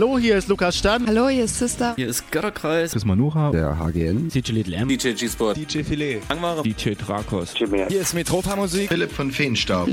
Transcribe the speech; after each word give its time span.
Hallo, 0.00 0.18
hier 0.18 0.38
ist 0.38 0.48
Lukas 0.48 0.78
Stern. 0.78 1.06
Hallo, 1.06 1.28
hier 1.28 1.44
ist 1.44 1.58
Sister. 1.58 1.92
Hier 1.94 2.08
ist 2.08 2.32
Götterkreis. 2.32 2.92
Chris 2.92 3.04
Manuha. 3.04 3.50
Der 3.50 3.78
HGN. 3.78 4.30
DJ 4.30 4.52
Little 4.52 4.74
M. 4.74 4.88
DJ 4.88 5.12
G-Sport. 5.12 5.58
DJ 5.58 5.82
Filet. 5.82 6.22
Langware. 6.30 6.62
DJ 6.62 6.92
Drakos. 6.94 7.52
Hier 7.54 8.00
ist 8.00 8.14
Metropa 8.14 8.56
Musik. 8.56 8.88
Philipp 8.88 9.12
von 9.12 9.30
Feenstaub. 9.30 9.90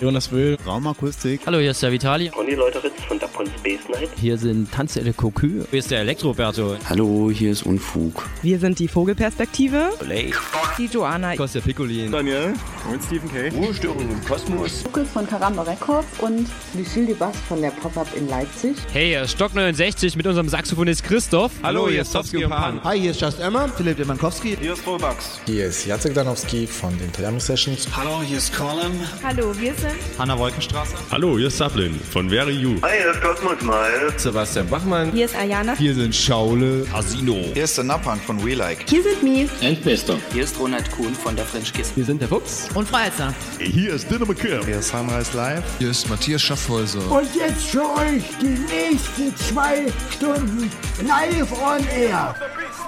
Jonas 0.00 0.30
Wöhl. 0.30 0.56
Raumakustik. 0.64 1.40
Hallo, 1.44 1.58
hier 1.58 1.72
ist 1.72 1.82
der 1.82 1.90
Vitali. 1.90 2.28
Conny 2.28 2.54
Leuteritz 2.54 3.02
von 3.08 3.18
Dapon 3.40 3.46
Space 3.58 3.88
Night. 3.88 4.10
Hier 4.16 4.38
sind 4.38 4.70
Tanzelle 4.72 5.12
Cocu. 5.12 5.64
Hier 5.70 5.78
ist 5.78 5.90
der 5.90 6.00
Elektroberto. 6.00 6.76
Hallo, 6.88 7.30
hier 7.30 7.52
ist 7.52 7.64
Unfug. 7.64 8.28
Wir 8.42 8.58
sind 8.58 8.78
die 8.78 8.88
Vogelperspektive. 8.88 9.90
Lake. 10.06 10.36
Die 10.78 10.86
Joanna. 10.86 11.36
Kostja 11.36 11.60
Piccolin. 11.60 12.12
Daniel. 12.12 12.54
Und 12.90 13.02
Stephen 13.02 13.30
K. 13.30 13.48
Ruhestörung 13.48 14.00
im 14.00 14.24
Kosmos. 14.24 14.84
Lukas 14.84 15.08
von 15.10 15.26
Karamba 15.26 15.62
Records 15.62 16.08
und 16.20 16.48
Lucille 16.74 17.06
de 17.06 17.14
Bass 17.14 17.36
von 17.48 17.60
der 17.60 17.70
Pop-Up 17.70 18.08
in 18.16 18.28
Leipzig. 18.28 18.76
Hey, 18.92 19.08
hier 19.08 19.22
ist 19.22 19.32
Stock 19.32 19.54
69 19.54 20.16
mit 20.16 20.26
unserem 20.26 20.48
Saxophonist 20.48 21.04
Christoph. 21.04 21.52
Hallo, 21.62 21.88
hier 21.88 22.02
ist 22.02 22.12
Towski 22.12 22.44
und 22.44 22.50
Pan. 22.50 22.82
Hi, 22.84 22.98
hier 22.98 23.10
ist 23.12 23.20
Just 23.20 23.40
Emma. 23.40 23.68
Philipp 23.68 23.96
Demankowski. 23.96 24.56
Hier 24.60 24.72
ist 24.72 24.86
Robax. 24.86 25.40
Hier 25.46 25.66
ist 25.66 25.86
Jacek 25.86 26.14
Danowski 26.14 26.66
von 26.66 26.96
den 26.98 27.12
Triano 27.12 27.38
Sessions. 27.38 27.86
Hallo, 27.96 28.22
hier 28.22 28.38
ist 28.38 28.54
Colin. 28.54 28.92
Hallo, 29.22 29.54
wir 29.58 29.74
sind 29.74 29.94
Hanna 30.18 30.38
Wolkenstraße. 30.38 30.94
Hallo, 31.10 31.38
hier 31.38 31.48
ist 31.48 31.58
Sablin 31.58 31.98
von 32.10 32.28
Very 32.28 32.52
You. 32.52 32.76
Hi, 32.82 32.90
hier 32.98 33.10
ist 33.12 33.20
Cosmos 33.30 33.62
Mal. 33.62 34.12
Sebastian 34.16 34.66
Bachmann. 34.68 35.12
Hier 35.12 35.26
ist 35.26 35.36
Ayana. 35.36 35.76
Hier 35.76 35.94
sind 35.94 36.12
Schaule. 36.12 36.84
Casino. 36.90 37.36
Hier 37.54 37.62
ist 37.62 37.76
der 37.76 37.84
Napang 37.84 38.18
von 38.18 38.44
We 38.44 38.54
Like. 38.54 38.84
Hier 38.88 39.04
sind 39.04 39.22
Mi. 39.22 39.48
Endbester. 39.60 40.16
Hier 40.32 40.42
ist 40.42 40.58
Ronald 40.58 40.90
Kuhn 40.90 41.14
von 41.14 41.36
der 41.36 41.44
French 41.44 41.72
Kiss. 41.72 41.92
Wir 41.94 42.04
sind 42.04 42.20
der 42.20 42.26
Fuchs. 42.26 42.68
Und 42.74 42.88
Freizer. 42.88 43.32
Hier 43.60 43.94
ist 43.94 44.10
Dinner 44.10 44.26
McKim. 44.26 44.66
Hier 44.66 44.80
ist 44.80 44.88
Sunrise 44.88 45.36
Live. 45.36 45.62
Hier 45.78 45.90
ist 45.90 46.10
Matthias 46.10 46.42
Schaffhäuser. 46.42 47.08
Und 47.08 47.28
jetzt 47.36 47.66
für 47.66 47.84
euch 47.84 48.24
die 48.40 48.58
nächsten 48.74 49.36
zwei 49.36 49.86
Stunden 50.10 50.68
live 51.06 51.52
on 51.52 51.86
air 51.96 52.34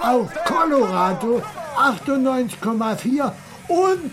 auf 0.02 0.28
Colorado 0.44 1.40
98,4 1.76 3.32
und 3.68 4.10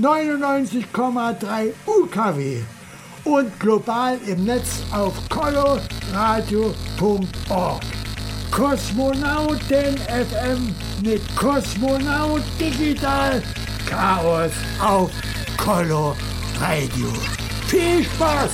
99,3 0.00 1.72
UKW 1.86 2.60
und 3.24 3.58
global 3.60 4.18
im 4.26 4.44
Netz 4.44 4.82
auf 4.92 5.14
coloradio.org. 5.28 7.82
Kosmonauten 8.50 9.96
FM 9.96 10.74
mit 11.02 11.22
Kosmonaut 11.36 12.42
Digital 12.60 13.42
Chaos 13.86 14.50
auf 14.80 15.10
Color 15.56 16.16
Radio. 16.60 17.08
Viel 17.66 18.04
Spaß! 18.04 18.50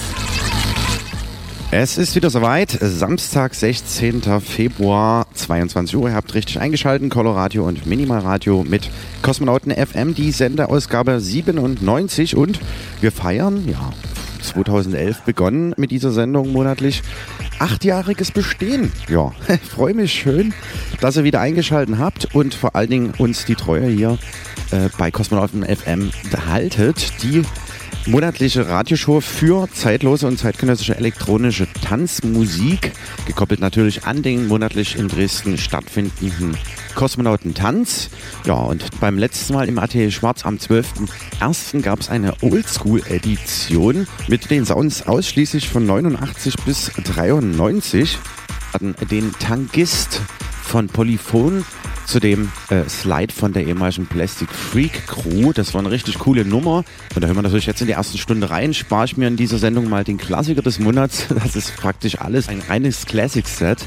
Es 1.71 1.99
ist 1.99 2.15
wieder 2.15 2.31
soweit. 2.31 2.79
Samstag, 2.81 3.55
16. 3.55 4.23
Februar, 4.41 5.27
22 5.35 5.97
Uhr. 5.97 6.09
Ihr 6.09 6.15
habt 6.15 6.33
richtig 6.33 6.61
eingeschaltet. 6.61 7.11
Coloradio 7.11 7.67
und 7.67 7.85
Minimalradio 7.85 8.65
mit 8.65 8.89
Kosmonauten 9.21 9.73
FM, 9.73 10.15
die 10.15 10.33
Sendeausgabe 10.33 11.21
97. 11.21 12.37
Und 12.37 12.59
wir 13.03 13.13
feiern, 13.13 13.69
ja, 13.69 13.93
2011 14.43 15.23
begonnen 15.23 15.75
mit 15.77 15.91
dieser 15.91 16.11
Sendung 16.11 16.53
monatlich. 16.53 17.03
Achtjähriges 17.59 18.31
Bestehen. 18.31 18.93
Ja, 19.09 19.33
freue 19.71 19.95
mich 19.95 20.13
schön, 20.13 20.55
dass 21.01 21.17
ihr 21.17 21.25
wieder 21.25 21.41
eingeschaltet 21.41 21.99
habt 21.99 22.35
und 22.35 22.55
vor 22.55 22.77
allen 22.77 22.91
Dingen 22.91 23.15
uns 23.19 23.45
die 23.45 23.55
Treue 23.55 23.89
hier 23.89 24.19
äh, 24.71 24.89
bei 24.99 25.11
Kosmonauten 25.11 25.65
FM 25.65 26.11
haltet. 26.47 27.23
Die 27.23 27.43
monatliche 28.07 28.69
Radioshow 28.69 29.21
für 29.21 29.69
zeitlose 29.73 30.27
und 30.27 30.39
zeitgenössische 30.39 30.97
elektronische 30.97 31.67
Tanzmusik, 31.83 32.93
gekoppelt 33.27 33.61
natürlich 33.61 34.05
an 34.05 34.23
den 34.23 34.49
monatlich 34.49 34.97
in 34.97 35.09
Dresden 35.09 35.59
stattfindenden 35.59 36.57
Kosmonautentanz. 36.95 38.11
Ja, 38.45 38.55
und 38.55 39.01
beim 39.01 39.19
letzten 39.19 39.55
Mal 39.55 39.69
im 39.69 39.79
Atelier 39.79 40.11
Schwarz 40.11 40.45
am 40.45 40.57
12.01. 40.57 41.83
gab 41.83 42.01
es 42.01 42.09
eine 42.09 42.35
Oldschool-Edition 42.43 44.07
mit 44.29 44.51
den 44.51 44.65
Sounds 44.67 45.07
ausschließlich 45.07 45.69
von 45.69 45.87
89 45.87 46.57
bis 46.65 46.91
93. 47.05 48.19
Wir 48.19 48.73
hatten 48.75 48.95
den 49.11 49.33
Tangist 49.39 50.21
von 50.63 50.89
Polyphon 50.89 51.65
zu 52.09 52.21
dem 52.21 52.51
äh, 52.71 52.89
Slide 52.89 53.33
von 53.33 53.53
der 53.53 53.67
ehemaligen 53.67 54.07
Plastic 54.07 54.51
Freak 54.51 55.07
Crew. 55.07 55.53
Das 55.53 55.75
war 55.75 55.81
eine 55.81 55.91
richtig 55.91 56.19
coole 56.19 56.45
Nummer. 56.45 56.85
Und 57.15 57.23
da 57.23 57.27
hören 57.27 57.37
wir 57.37 57.43
natürlich 57.43 57.67
jetzt 57.67 57.83
in 57.83 57.87
die 57.87 57.93
erste 57.93 58.17
Stunde 58.17 58.49
rein. 58.49 58.73
Spare 58.73 59.05
ich 59.05 59.19
mir 59.19 59.29
in 59.29 59.37
dieser 59.37 59.59
Sendung 59.59 59.91
mal 59.91 60.05
den 60.05 60.17
Klassiker 60.17 60.63
des 60.63 60.79
Monats. 60.79 61.27
Das 61.49 61.55
ist 61.55 61.77
praktisch 61.77 62.19
alles 62.21 62.49
ein 62.49 62.61
reines 62.69 63.07
Classic-Set. 63.07 63.87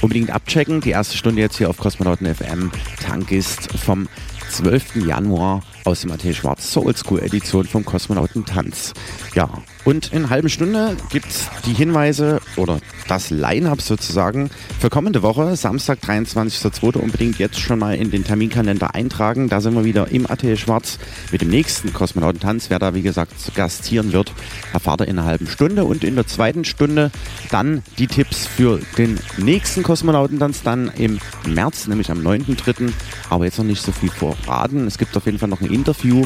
Unbedingt 0.00 0.30
abchecken. 0.30 0.80
Die 0.80 0.90
erste 0.90 1.16
Stunde 1.16 1.40
jetzt 1.40 1.58
hier 1.58 1.68
auf 1.68 1.76
Kosmonauten 1.76 2.32
FM. 2.32 2.70
Tankist 3.04 3.70
vom 3.72 4.08
12. 4.50 4.96
Januar 5.06 5.62
aus 5.84 6.00
dem 6.00 6.12
AT 6.12 6.22
Schwarz 6.34 6.70
zur 6.70 6.86
Oldschool-Edition 6.86 7.66
vom 7.66 7.84
Kosmonautentanz. 7.84 8.94
Ja, 9.34 9.48
und 9.86 10.12
in 10.12 10.18
einer 10.18 10.30
halben 10.30 10.48
Stunde 10.48 10.96
gibt 11.10 11.28
es 11.28 11.48
die 11.64 11.72
Hinweise 11.72 12.40
oder 12.56 12.80
das 13.06 13.30
Line-Up 13.30 13.80
sozusagen 13.80 14.50
für 14.80 14.90
kommende 14.90 15.22
Woche, 15.22 15.54
Samstag, 15.54 16.00
23.02. 16.00 16.98
Unbedingt 16.98 17.38
jetzt 17.38 17.60
schon 17.60 17.78
mal 17.78 17.94
in 17.94 18.10
den 18.10 18.24
Terminkalender 18.24 18.96
eintragen. 18.96 19.48
Da 19.48 19.60
sind 19.60 19.76
wir 19.76 19.84
wieder 19.84 20.08
im 20.08 20.28
AT 20.28 20.42
Schwarz 20.58 20.98
mit 21.30 21.40
dem 21.40 21.50
nächsten 21.50 21.92
Kosmonautentanz. 21.92 22.68
Wer 22.68 22.80
da, 22.80 22.94
wie 22.94 23.02
gesagt, 23.02 23.32
gastieren 23.54 24.12
wird, 24.12 24.32
erfahrt 24.72 25.02
ihr 25.02 25.06
in 25.06 25.20
einer 25.20 25.28
halben 25.28 25.46
Stunde. 25.46 25.84
Und 25.84 26.02
in 26.02 26.16
der 26.16 26.26
zweiten 26.26 26.64
Stunde 26.64 27.12
dann 27.52 27.84
die 27.96 28.08
Tipps 28.08 28.44
für 28.44 28.80
den 28.98 29.20
nächsten 29.36 29.84
Kosmonautentanz, 29.84 30.64
dann 30.64 30.90
im 30.96 31.20
März, 31.46 31.86
nämlich 31.86 32.10
am 32.10 32.18
9.03. 32.26 32.90
Aber 33.30 33.44
jetzt 33.44 33.58
noch 33.58 33.64
nicht 33.64 33.82
so 33.82 33.92
viel 33.92 34.10
verraten. 34.10 34.88
Es 34.88 34.98
gibt 34.98 35.16
auf 35.16 35.26
jeden 35.26 35.38
Fall 35.38 35.48
noch 35.48 35.60
ein 35.60 35.70
Interview 35.70 36.24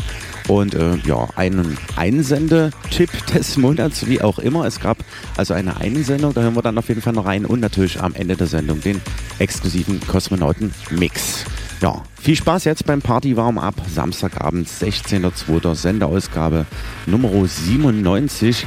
und 0.48 0.74
äh, 0.74 0.96
ja, 1.04 1.28
einen 1.36 1.76
Einsendetipp 1.96 3.10
des 3.26 3.49
Monats, 3.56 4.06
wie 4.06 4.20
auch 4.20 4.38
immer. 4.38 4.64
Es 4.66 4.80
gab 4.80 4.98
also 5.36 5.54
eine 5.54 5.76
Einsendung, 5.76 6.34
da 6.34 6.42
hören 6.42 6.54
wir 6.56 6.62
dann 6.62 6.78
auf 6.78 6.88
jeden 6.88 7.02
Fall 7.02 7.12
noch 7.12 7.26
rein 7.26 7.46
und 7.46 7.60
natürlich 7.60 8.00
am 8.00 8.14
Ende 8.14 8.36
der 8.36 8.46
Sendung 8.46 8.80
den 8.80 9.00
exklusiven 9.38 10.00
Kosmonauten-Mix. 10.00 11.44
Ja, 11.80 12.02
viel 12.20 12.36
Spaß 12.36 12.64
jetzt 12.64 12.84
beim 12.84 13.00
Party 13.00 13.36
warm 13.36 13.58
ab. 13.58 13.74
Samstagabend, 13.92 14.68
16.02. 14.68 15.74
Sendeausgabe 15.74 16.66
Nummer 17.06 17.30
97. 17.46 18.66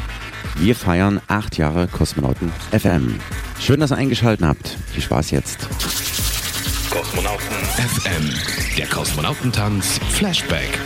Wir 0.58 0.76
feiern 0.76 1.22
acht 1.28 1.58
Jahre 1.58 1.88
Kosmonauten 1.88 2.52
FM. 2.72 3.20
Schön, 3.60 3.80
dass 3.80 3.92
ihr 3.92 3.98
eingeschaltet 3.98 4.46
habt. 4.46 4.78
Viel 4.92 5.04
Spaß 5.04 5.32
jetzt. 5.32 5.68
Kosmonauten 6.90 7.48
FM. 7.78 8.30
Der 8.78 8.88
Kosmonautentanz 8.88 10.00
Flashback. 10.10 10.80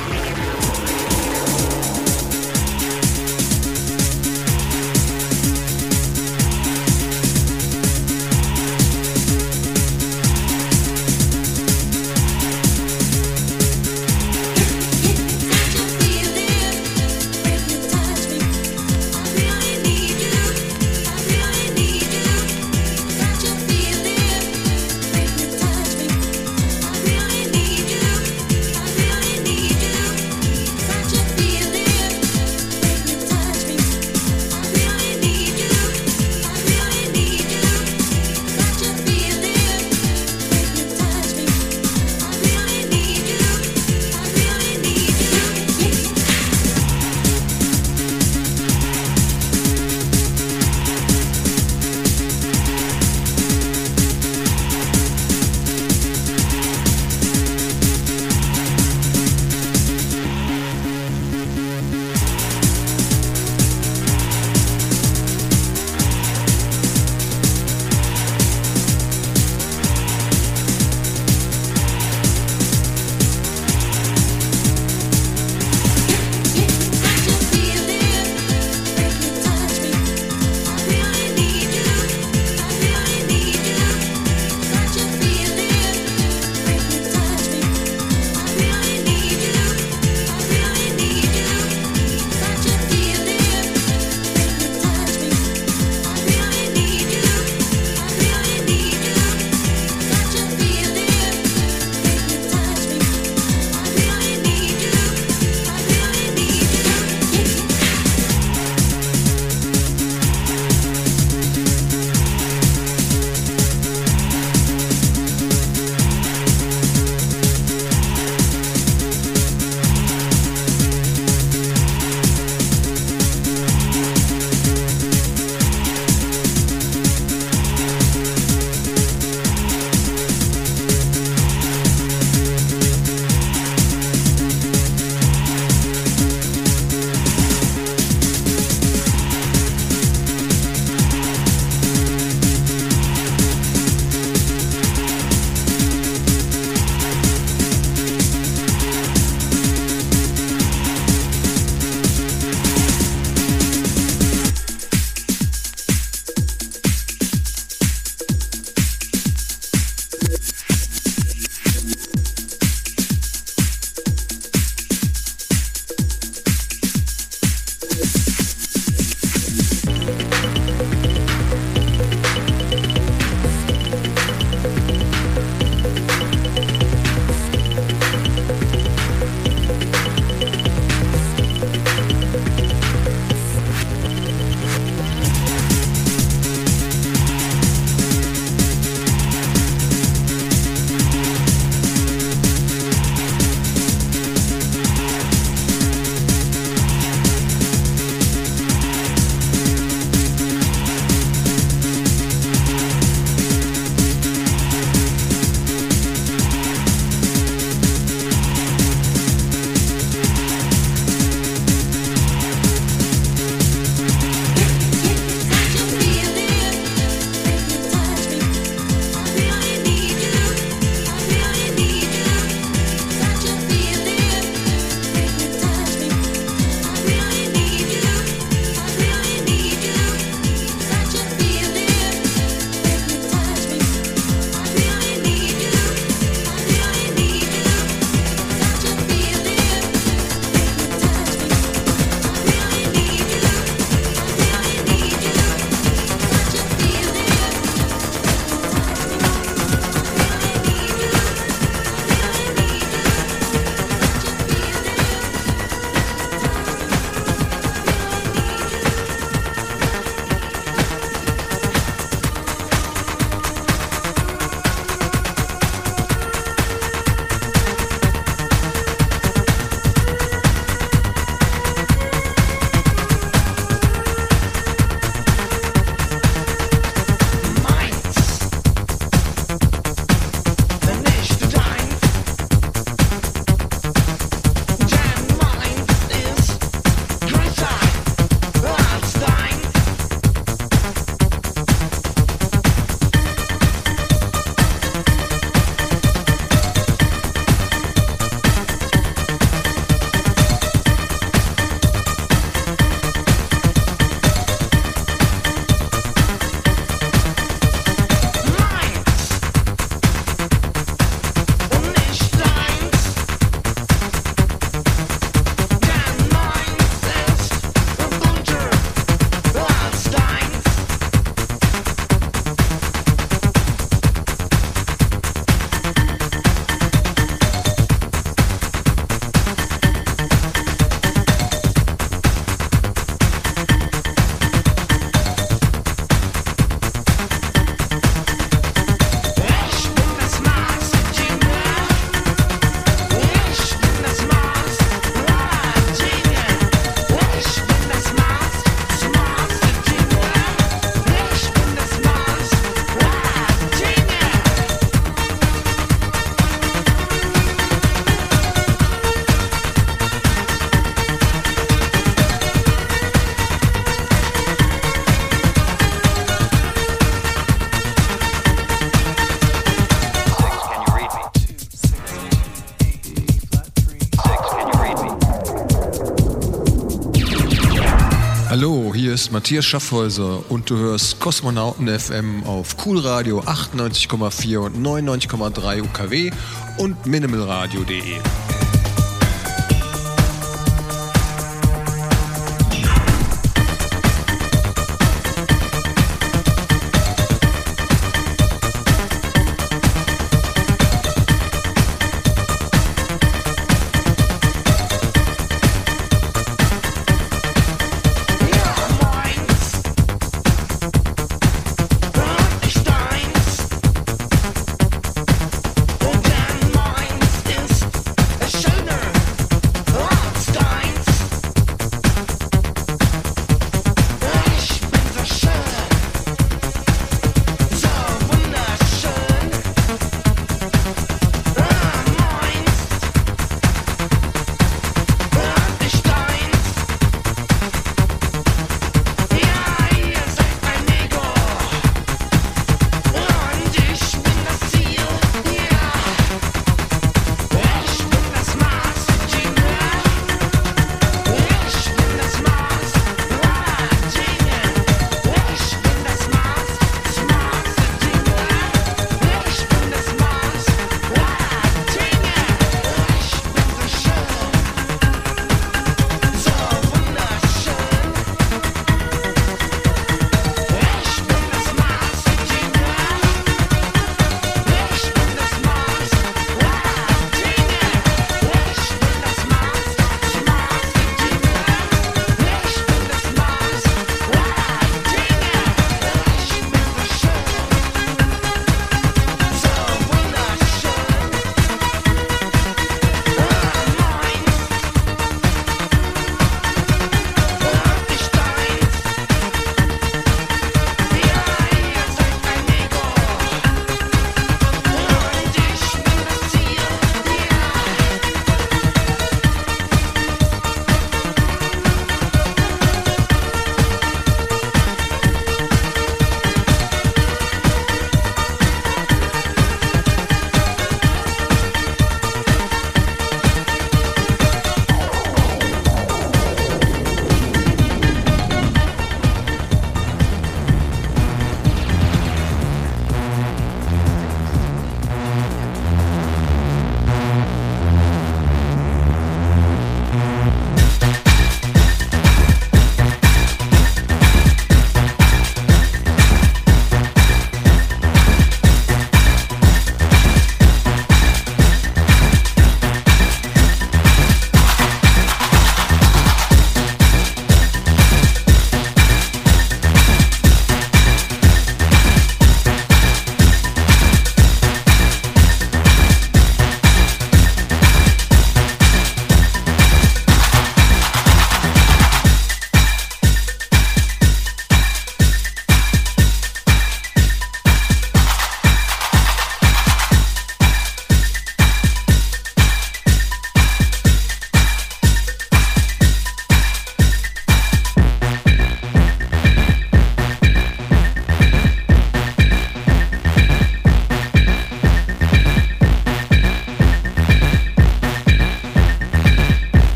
Ist 379.17 379.31
Matthias 379.31 379.65
Schaffhäuser 379.65 380.43
und 380.47 380.69
du 380.69 380.77
hörst 380.77 381.19
Kosmonauten 381.19 381.87
FM 381.87 382.43
auf 382.43 382.77
Coolradio 382.77 383.39
98,4 383.39 384.57
und 384.57 384.77
99,3 384.77 385.81
UKW 385.81 386.31
und 386.77 387.03
minimalradio.de. 387.07 388.46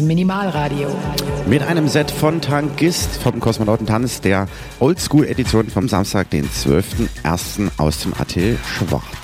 Minimalradio. 0.00 0.88
Mit 1.46 1.62
einem 1.62 1.88
Set 1.88 2.10
von 2.10 2.40
Tankist 2.40 3.16
vom 3.20 3.40
Kosmonautentanz 3.40 4.20
der 4.20 4.46
Oldschool-Edition 4.78 5.68
vom 5.70 5.88
Samstag, 5.88 6.30
den 6.30 6.48
12.01. 6.48 7.70
aus 7.76 8.00
dem 8.00 8.14
Atelier 8.16 8.56
Schwarz. 8.64 9.23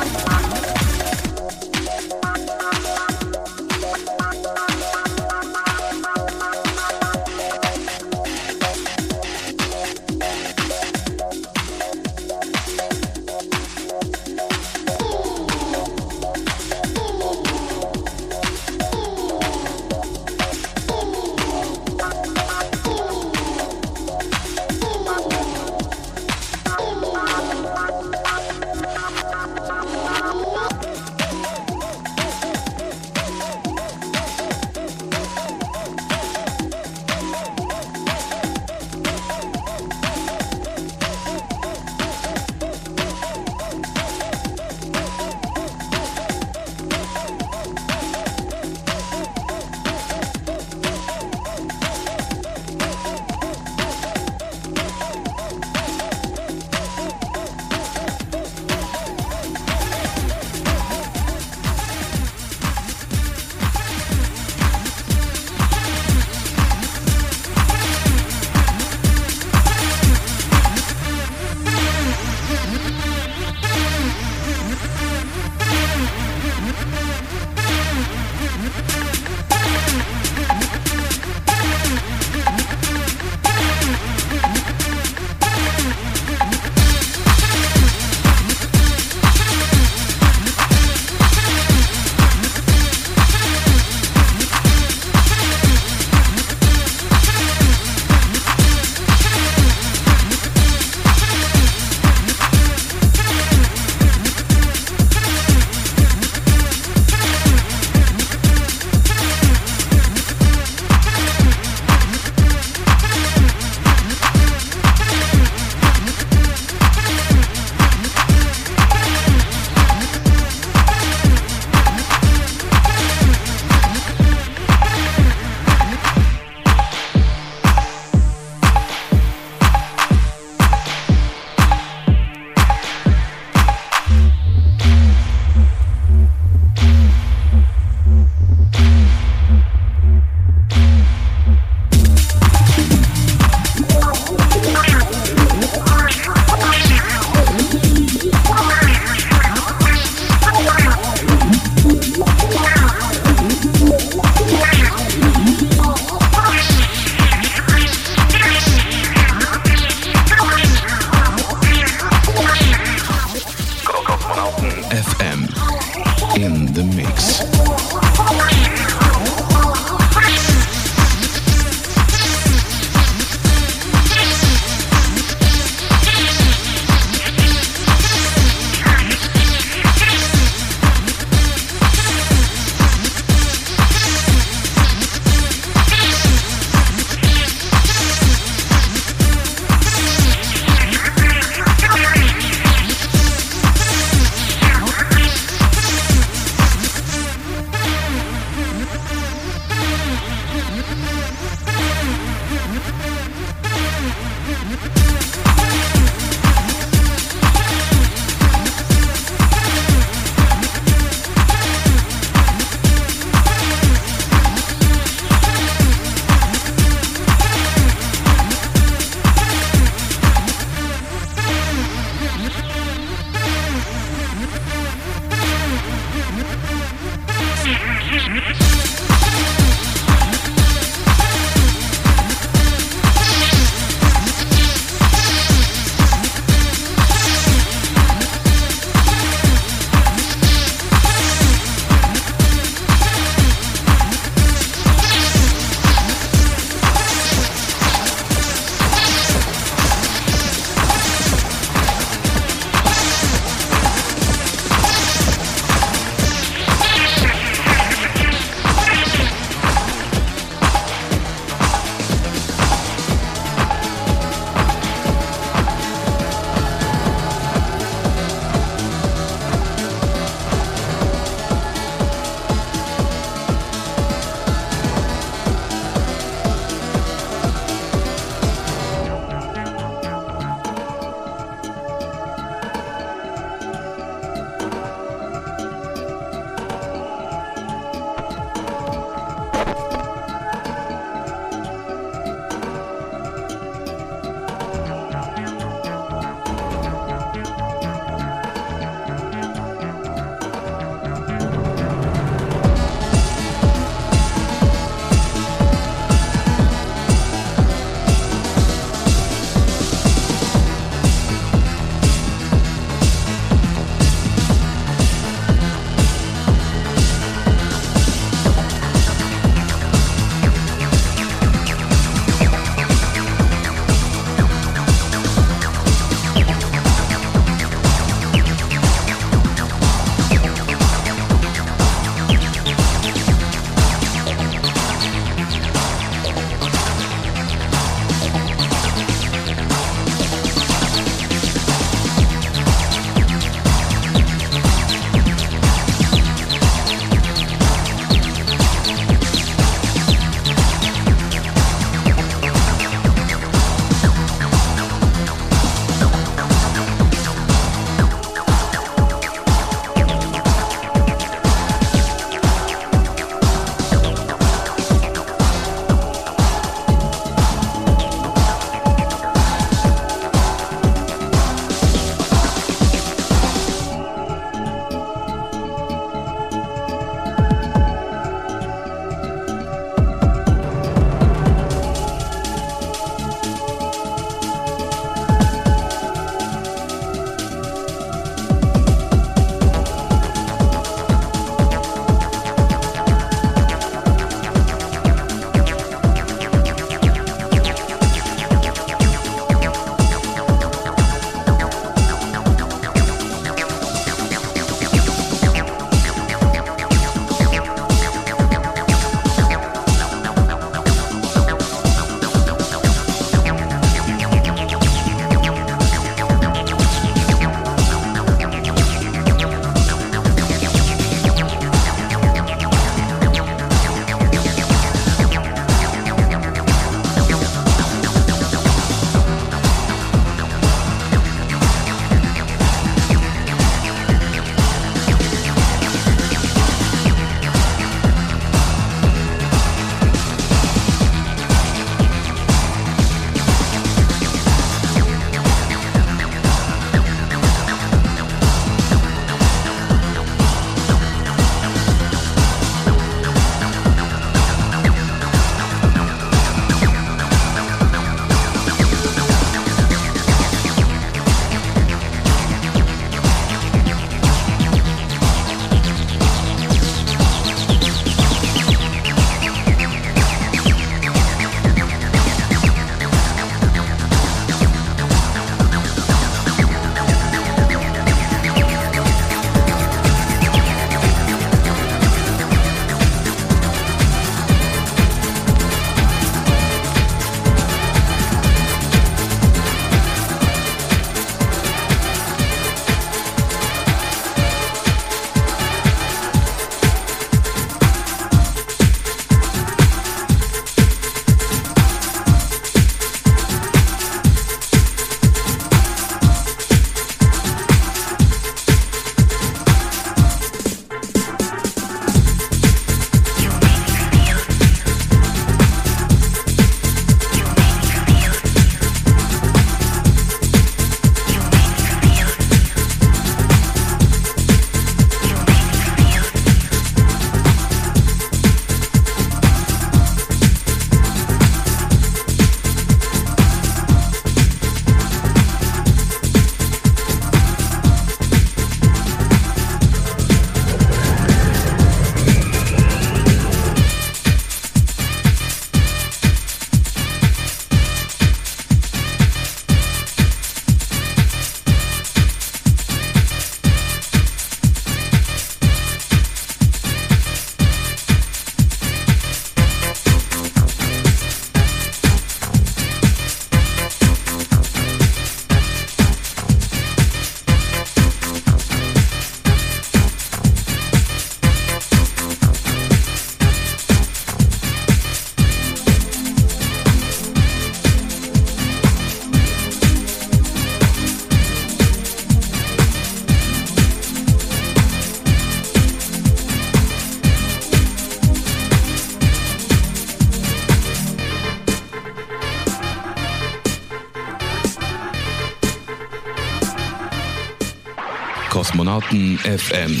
Kosmonauten 598.50 599.38
FM. 599.38 600.00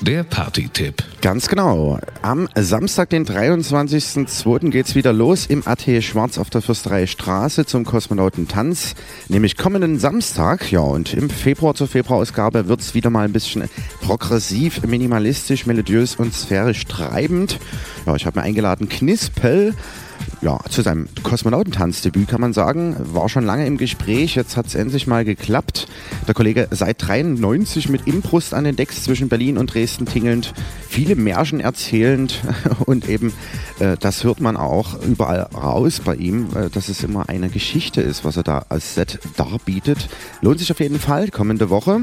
Der 0.00 0.22
Party-Tipp. 0.22 1.02
Ganz 1.22 1.48
genau. 1.48 1.98
Am 2.20 2.48
Samstag, 2.54 3.08
den 3.10 3.24
23.02. 3.24 4.70
geht's 4.70 4.94
wieder 4.94 5.12
los 5.12 5.46
im 5.46 5.66
Atelier 5.66 6.02
Schwarz 6.02 6.36
auf 6.36 6.50
der 6.50 6.60
Fürsterei 6.60 7.06
Straße 7.06 7.64
zum 7.64 7.84
Kosmonautentanz. 7.84 8.94
Nämlich 9.28 9.56
kommenden 9.56 9.98
Samstag. 9.98 10.70
Ja, 10.70 10.80
und 10.80 11.14
im 11.14 11.30
Februar 11.30 11.74
zur 11.74 11.88
Februarausgabe 11.88 12.68
wird's 12.68 12.94
wieder 12.94 13.08
mal 13.08 13.24
ein 13.24 13.32
bisschen 13.32 13.68
progressiv, 14.02 14.82
minimalistisch, 14.82 15.64
melodiös 15.64 16.16
und 16.16 16.34
sphärisch 16.34 16.84
treibend. 16.84 17.58
Ja, 18.04 18.14
ich 18.14 18.26
habe 18.26 18.40
mir 18.40 18.44
eingeladen 18.44 18.88
Knispel 18.88 19.74
ja, 20.44 20.60
zu 20.68 20.82
seinem 20.82 21.08
Kosmonautentanzdebüt 21.22 22.28
kann 22.28 22.40
man 22.42 22.52
sagen, 22.52 22.96
war 22.98 23.30
schon 23.30 23.44
lange 23.44 23.66
im 23.66 23.78
Gespräch, 23.78 24.34
jetzt 24.34 24.58
hat 24.58 24.66
es 24.66 24.74
endlich 24.74 25.06
mal 25.06 25.24
geklappt. 25.24 25.88
Der 26.28 26.34
Kollege 26.34 26.68
seit 26.70 26.96
93 27.00 27.88
mit 27.88 28.06
Imbrust 28.06 28.52
an 28.52 28.64
den 28.64 28.76
Decks 28.76 29.04
zwischen 29.04 29.30
Berlin 29.30 29.56
und 29.56 29.72
Dresden 29.72 30.04
tingelnd, 30.04 30.52
viele 30.86 31.16
Märchen 31.16 31.60
erzählend 31.60 32.42
und 32.84 33.08
eben, 33.08 33.32
äh, 33.78 33.96
das 33.98 34.22
hört 34.22 34.40
man 34.40 34.58
auch 34.58 35.02
überall 35.02 35.40
raus 35.40 36.02
bei 36.04 36.14
ihm, 36.14 36.48
äh, 36.54 36.68
dass 36.68 36.90
es 36.90 37.02
immer 37.02 37.30
eine 37.30 37.48
Geschichte 37.48 38.02
ist, 38.02 38.26
was 38.26 38.36
er 38.36 38.42
da 38.42 38.66
als 38.68 38.94
Set 38.94 39.20
darbietet. 39.38 40.10
Lohnt 40.42 40.58
sich 40.58 40.70
auf 40.70 40.80
jeden 40.80 41.00
Fall, 41.00 41.30
kommende 41.30 41.70
Woche 41.70 42.02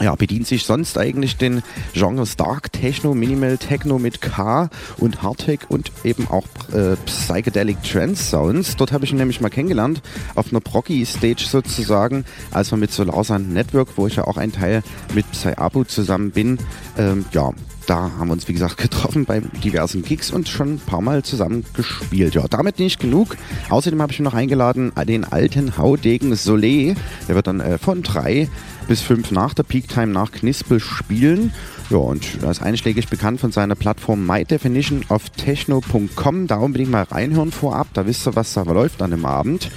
ja, 0.00 0.14
bedient 0.14 0.46
sich 0.46 0.64
sonst 0.64 0.96
eigentlich 0.98 1.36
den 1.36 1.62
Genres 1.92 2.36
Dark 2.36 2.72
Techno, 2.72 3.14
Minimal 3.14 3.58
Techno 3.58 3.98
mit 3.98 4.20
K 4.20 4.70
und 4.96 5.22
Hardtech 5.22 5.60
und 5.68 5.92
eben 6.04 6.26
auch 6.28 6.46
äh, 6.72 6.96
Psychedelic 7.06 7.82
Trance 7.82 8.22
Sounds. 8.22 8.76
Dort 8.76 8.92
habe 8.92 9.04
ich 9.04 9.12
ihn 9.12 9.18
nämlich 9.18 9.40
mal 9.40 9.50
kennengelernt, 9.50 10.02
auf 10.34 10.50
einer 10.50 10.60
Proggy 10.60 11.04
Stage 11.04 11.44
sozusagen, 11.46 12.24
als 12.50 12.70
wir 12.70 12.78
mit 12.78 12.92
Solarsan 12.92 13.52
Network, 13.52 13.88
wo 13.96 14.06
ich 14.06 14.16
ja 14.16 14.26
auch 14.26 14.36
ein 14.36 14.52
Teil 14.52 14.82
mit 15.14 15.30
Psyabu 15.32 15.84
zusammen 15.84 16.30
bin, 16.30 16.58
ähm, 16.96 17.24
ja, 17.32 17.50
da 17.86 18.10
haben 18.18 18.28
wir 18.28 18.34
uns, 18.34 18.48
wie 18.48 18.52
gesagt, 18.52 18.76
getroffen 18.78 19.24
bei 19.24 19.40
diversen 19.40 20.02
Gigs 20.02 20.30
und 20.30 20.48
schon 20.48 20.74
ein 20.74 20.80
paar 20.80 21.00
Mal 21.00 21.22
zusammen 21.22 21.64
gespielt. 21.74 22.34
Ja, 22.34 22.46
damit 22.48 22.78
nicht 22.78 23.00
genug. 23.00 23.36
Außerdem 23.68 24.00
habe 24.00 24.12
ich 24.12 24.20
noch 24.20 24.34
eingeladen 24.34 24.92
den 25.06 25.24
alten 25.24 25.76
Haudegen 25.76 26.34
Soleil. 26.34 26.94
Der 27.28 27.34
wird 27.34 27.46
dann 27.46 27.60
äh, 27.60 27.76
von 27.78 28.02
drei 28.02 28.48
bis 28.88 29.00
fünf 29.00 29.30
nach 29.30 29.54
der 29.54 29.62
Peak 29.62 29.88
Time 29.88 30.08
nach 30.08 30.32
Knispel 30.32 30.80
spielen. 30.80 31.52
Ja, 31.90 31.98
und 31.98 32.26
er 32.42 32.50
ist 32.50 32.62
einschlägig 32.62 33.08
bekannt 33.08 33.40
von 33.40 33.52
seiner 33.52 33.74
Plattform 33.74 34.26
mydefinitionoftechno.com. 34.26 36.46
Da 36.46 36.56
unbedingt 36.56 36.90
mal 36.90 37.04
reinhören 37.04 37.52
vorab, 37.52 37.86
da 37.94 38.06
wisst 38.06 38.26
ihr, 38.26 38.36
was 38.36 38.52
da 38.52 38.62
läuft 38.62 39.00
an 39.02 39.12
dem 39.12 39.24
Abend. 39.24 39.70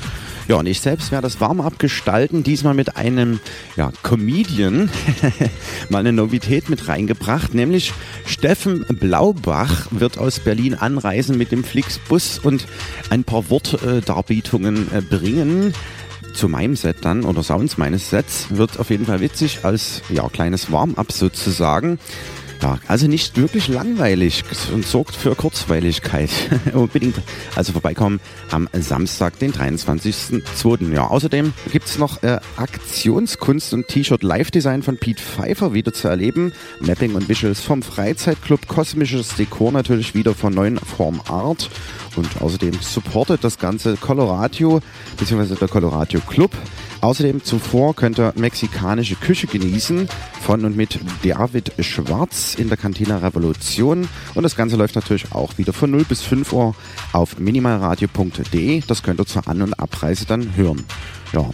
Ja, 0.48 0.58
und 0.58 0.66
ich 0.66 0.82
selbst 0.82 1.12
werde 1.12 1.28
das 1.28 1.40
warm 1.40 1.62
abgestalten, 1.62 2.44
diesmal 2.44 2.74
mit 2.74 2.98
einem 2.98 3.40
ja, 3.78 3.92
Comedian, 4.04 4.90
mal 5.90 6.00
eine 6.00 6.12
Novität 6.12 6.70
mit 6.70 6.88
reingebracht, 6.90 7.54
nämlich 7.54 7.94
Steffen 8.26 8.86
Blaubach 8.90 9.88
wird 9.92 10.18
aus 10.18 10.40
Berlin 10.40 10.74
anreisen 10.74 11.38
mit 11.38 11.52
dem 11.52 11.64
Flixbus 11.64 12.40
und 12.40 12.68
ein 13.10 13.24
paar 13.24 13.50
Wortdarbietungen 13.50 14.90
äh, 14.94 15.02
bringen 15.02 15.74
zu 16.34 16.50
meinem 16.50 16.76
Set 16.76 16.98
dann 17.02 17.24
oder 17.24 17.44
Sounds 17.44 17.78
meines 17.78 18.10
Sets 18.10 18.48
wird 18.50 18.80
auf 18.80 18.90
jeden 18.90 19.06
Fall 19.06 19.20
witzig 19.20 19.60
als 19.64 20.02
ja 20.10 20.28
kleines 20.30 20.72
Warm-up 20.72 21.12
sozusagen. 21.12 22.00
Ja, 22.64 22.80
also 22.88 23.08
nicht 23.08 23.36
wirklich 23.36 23.68
langweilig 23.68 24.46
und 24.74 24.86
sorgt 24.86 25.18
für 25.18 25.36
Kurzweiligkeit. 25.36 26.30
Unbedingt 26.74 27.18
also 27.58 27.74
vorbeikommen 27.74 28.22
am 28.52 28.70
Samstag, 28.72 29.38
den 29.40 29.52
23.02. 29.52 30.94
Ja, 30.94 31.08
außerdem 31.08 31.52
gibt 31.74 31.88
es 31.88 31.98
noch 31.98 32.24
äh, 32.24 32.40
Aktionskunst 32.56 33.74
und 33.74 33.90
T-Shirt 33.90 34.24
Live-Design 34.24 34.82
von 34.82 34.96
Pete 34.96 35.22
Pfeiffer 35.22 35.74
wieder 35.74 35.92
zu 35.92 36.08
erleben. 36.08 36.54
Mapping 36.80 37.16
und 37.16 37.28
Visuals 37.28 37.60
vom 37.60 37.82
Freizeitclub, 37.82 38.66
kosmisches 38.70 39.36
Dekor 39.36 39.74
natürlich 39.74 40.16
wieder 40.16 40.34
von 40.34 40.54
neuen 40.54 40.78
Form 40.78 41.20
Art. 41.28 41.70
Und 42.16 42.42
außerdem 42.42 42.74
supportet 42.82 43.44
das 43.44 43.58
Ganze 43.58 43.98
Colorado 43.98 44.82
bzw. 45.18 45.56
der 45.56 45.68
Colorado 45.68 46.20
Club. 46.20 46.52
Außerdem 47.02 47.44
zuvor 47.44 47.96
könnt 47.96 48.18
ihr 48.18 48.32
mexikanische 48.38 49.16
Küche 49.16 49.48
genießen 49.48 50.08
von 50.42 50.64
und 50.64 50.78
mit 50.78 51.00
David 51.22 51.74
Schwarz 51.80 52.56
in 52.56 52.70
der 52.70 52.78
Cantina 52.78 53.18
Revolution. 53.18 54.08
Und 54.36 54.44
das 54.44 54.56
Ganze 54.56 54.78
läuft 54.78 54.96
natürlich 54.96 55.34
auch 55.34 55.58
wieder 55.58 55.74
von 55.74 55.92
0 55.92 56.06
bis 56.06 56.22
5 56.22 56.54
Uhr 56.54 56.76
auf 57.12 57.40
minimalradio.de. 57.40 58.84
Das 58.88 59.04
könnt 59.04 59.20
ihr 59.20 59.26
zur 59.26 59.48
An- 59.48 59.62
und 59.62 59.74
Abreise 59.74 60.26
dann 60.26 60.56
hören. 60.56 60.86
Ja. 61.34 61.50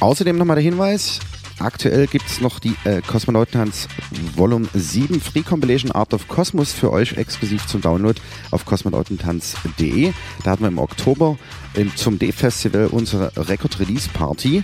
Außerdem 0.00 0.38
nochmal 0.38 0.56
der 0.56 0.64
Hinweis, 0.64 1.18
Aktuell 1.60 2.06
gibt 2.06 2.26
es 2.26 2.40
noch 2.40 2.60
die 2.60 2.74
äh, 2.84 3.02
Kosmonautentanz 3.02 3.88
Volume 4.36 4.68
7 4.74 5.20
Free 5.20 5.42
Compilation 5.42 5.90
Art 5.90 6.14
of 6.14 6.28
Cosmos 6.28 6.72
für 6.72 6.92
euch 6.92 7.16
exklusiv 7.16 7.66
zum 7.66 7.80
Download 7.80 8.20
auf 8.52 8.64
kosmonautentanz.de. 8.64 10.12
Da 10.44 10.50
hatten 10.52 10.62
wir 10.62 10.68
im 10.68 10.78
Oktober 10.78 11.36
im, 11.74 11.94
zum 11.96 12.18
D-Festival 12.18 12.86
unsere 12.86 13.32
Record-Release-Party. 13.36 14.62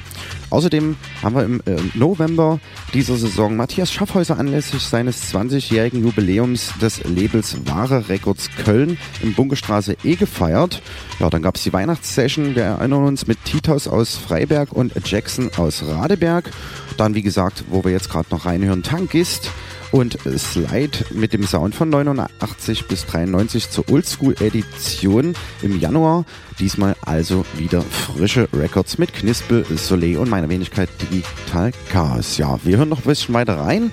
Außerdem 0.51 0.97
haben 1.23 1.35
wir 1.35 1.45
im 1.45 1.61
äh, 1.67 1.81
November 1.95 2.61
dieser 2.93 3.17
Saison 3.17 3.57
Matthias 3.57 3.93
Schaffhäuser 3.93 4.39
anlässlich 4.39 4.83
seines 4.83 5.35
20-jährigen 5.35 6.05
Jubiläums 6.05 6.73
des 6.81 7.03
Labels 7.03 7.57
Wahre 7.67 8.09
Records 8.09 8.51
Köln 8.65 8.99
im 9.21 9.35
Bunkerstraße 9.35 9.97
E 10.05 10.15
gefeiert. 10.15 10.81
Ja, 11.19 11.29
dann 11.29 11.43
gab 11.43 11.57
es 11.57 11.65
die 11.65 11.73
Weihnachtssession, 11.73 12.55
wir 12.55 12.65
erinnern 12.65 13.05
uns, 13.05 13.27
mit 13.27 13.45
Titos 13.45 13.89
aus 13.89 14.17
Freiberg 14.17 14.73
und 14.73 14.93
Jackson 15.05 15.51
aus 15.57 15.83
Radeberg. 15.85 16.51
Dann, 16.97 17.15
wie 17.15 17.23
gesagt, 17.23 17.65
wo 17.69 17.85
wir 17.85 17.91
jetzt 17.91 18.11
gerade 18.11 18.29
noch 18.31 18.47
reinhören, 18.47 18.83
Tankist 18.83 19.51
und 19.91 20.19
Slide 20.37 20.99
mit 21.11 21.33
dem 21.33 21.45
Sound 21.47 21.75
von 21.75 21.89
89 21.89 22.87
bis 22.87 23.07
93 23.07 23.71
zur 23.71 23.89
Oldschool 23.91 24.35
Edition 24.41 25.35
im 25.63 25.79
Januar. 25.79 26.25
Diesmal 26.59 26.97
also 27.03 27.45
wieder 27.57 27.83
frische 27.83 28.49
Records 28.53 28.99
mit 28.99 29.15
Knispel, 29.15 29.65
Soleil 29.77 30.19
und 30.19 30.31
meiner 30.31 30.49
Wenigkeit 30.49 30.89
Digital 31.01 31.73
Chaos. 31.91 32.39
Ja, 32.39 32.59
wir 32.65 32.79
hören 32.79 32.89
noch 32.89 32.99
ein 32.99 33.05
bisschen 33.05 33.35
weiter 33.35 33.59
rein. 33.59 33.93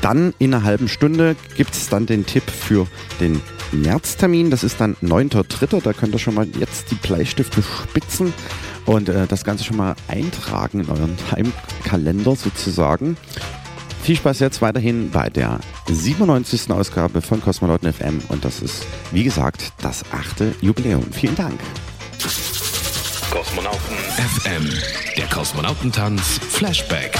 Dann 0.00 0.34
in 0.38 0.54
einer 0.54 0.64
halben 0.64 0.88
Stunde 0.88 1.36
gibt 1.56 1.74
es 1.74 1.88
dann 1.88 2.06
den 2.06 2.26
Tipp 2.26 2.44
für 2.48 2.86
den 3.20 3.40
Märztermin. 3.72 4.50
Das 4.50 4.64
ist 4.64 4.80
dann 4.80 4.96
9.3. 5.02 5.80
Da 5.82 5.92
könnt 5.92 6.14
ihr 6.14 6.18
schon 6.18 6.34
mal 6.34 6.46
jetzt 6.58 6.90
die 6.90 6.96
Bleistifte 6.96 7.62
spitzen 7.62 8.32
und 8.86 9.08
äh, 9.08 9.26
das 9.26 9.44
Ganze 9.44 9.64
schon 9.64 9.76
mal 9.76 9.94
eintragen 10.08 10.80
in 10.80 10.88
euren 10.88 11.16
Timekalender 11.28 12.36
sozusagen. 12.36 13.16
Viel 14.02 14.16
Spaß 14.16 14.40
jetzt 14.40 14.60
weiterhin 14.62 15.10
bei 15.10 15.30
der 15.30 15.60
97. 15.88 16.70
Ausgabe 16.70 17.22
von 17.22 17.40
Kosmonauten 17.40 17.92
FM 17.92 18.20
und 18.28 18.44
das 18.44 18.60
ist, 18.60 18.84
wie 19.12 19.22
gesagt, 19.22 19.72
das 19.80 20.04
achte 20.10 20.54
Jubiläum. 20.60 21.04
Vielen 21.12 21.36
Dank. 21.36 21.60
Kosmonauten 23.30 23.96
FM, 24.40 24.68
der 25.16 25.26
Kosmonautentanz 25.28 26.40
Flashback. 26.48 27.16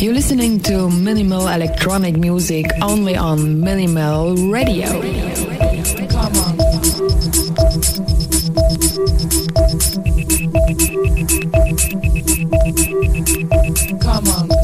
You're 0.00 0.12
listening 0.12 0.60
to 0.64 0.90
minimal 0.90 1.48
electronic 1.48 2.16
music 2.16 2.66
only 2.82 3.16
on 3.16 3.60
Minimal 3.60 4.36
Radio. 4.50 4.86
Come 6.08 6.36
on. 6.36 6.58
Come 14.00 14.28
on. 14.28 14.63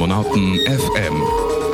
Kosmonauten 0.00 0.58
FM. 0.64 1.22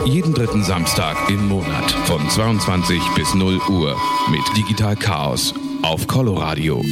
Jeden 0.05 0.35
dritten 0.35 0.65
Samstag 0.65 1.17
im 1.31 1.47
Monat 1.47 1.93
von 2.07 2.29
22 2.29 3.01
bis 3.15 3.33
0 3.35 3.61
Uhr 3.69 3.95
mit 4.29 4.43
Digital 4.57 4.97
Chaos 4.97 5.55
auf 5.83 6.09
Coloradio. 6.09 6.83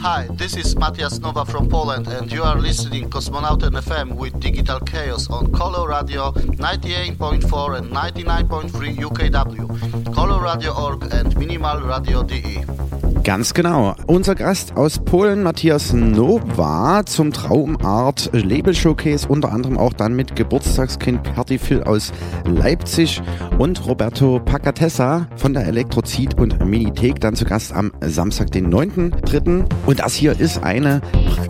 Hi, 0.00 0.28
this 0.36 0.54
is 0.54 0.76
Matthias 0.76 1.18
Nova 1.18 1.44
from 1.44 1.68
Poland, 1.68 2.06
and 2.06 2.30
you 2.30 2.44
are 2.44 2.60
listening 2.60 3.10
Cosmonauten 3.10 3.74
FM 3.74 4.14
with 4.16 4.38
Digital 4.38 4.78
Chaos 4.78 5.28
on 5.28 5.50
Color 5.50 5.88
Radio 5.88 6.30
98.4 6.30 7.78
and 7.78 7.90
99.3 7.90 8.96
UKW, 8.96 9.66
colorradio.org 10.14 11.02
and 11.12 11.34
minimalradio.de. 11.34 13.03
Ganz 13.24 13.54
genau. 13.54 13.94
Unser 14.06 14.34
Gast 14.34 14.76
aus 14.76 14.98
Polen, 14.98 15.42
Matthias 15.42 15.94
Nowa, 15.94 17.06
zum 17.06 17.32
Traumart 17.32 18.28
Label 18.34 18.74
Showcase, 18.74 19.26
unter 19.26 19.50
anderem 19.50 19.78
auch 19.78 19.94
dann 19.94 20.14
mit 20.14 20.36
Geburtstagskind 20.36 21.22
Perti 21.22 21.56
Phil 21.56 21.82
aus 21.84 22.12
Leipzig 22.44 23.22
und 23.56 23.86
Roberto 23.86 24.40
Pacatessa 24.40 25.26
von 25.36 25.54
der 25.54 25.66
Elektrozid 25.66 26.38
und 26.38 26.62
Minithek 26.66 27.18
dann 27.18 27.34
zu 27.34 27.46
Gast 27.46 27.72
am 27.72 27.92
Samstag, 28.02 28.50
den 28.50 28.70
9.3. 28.70 29.64
Und 29.86 30.00
das 30.00 30.14
hier 30.14 30.38
ist 30.38 30.62
eine 30.62 31.00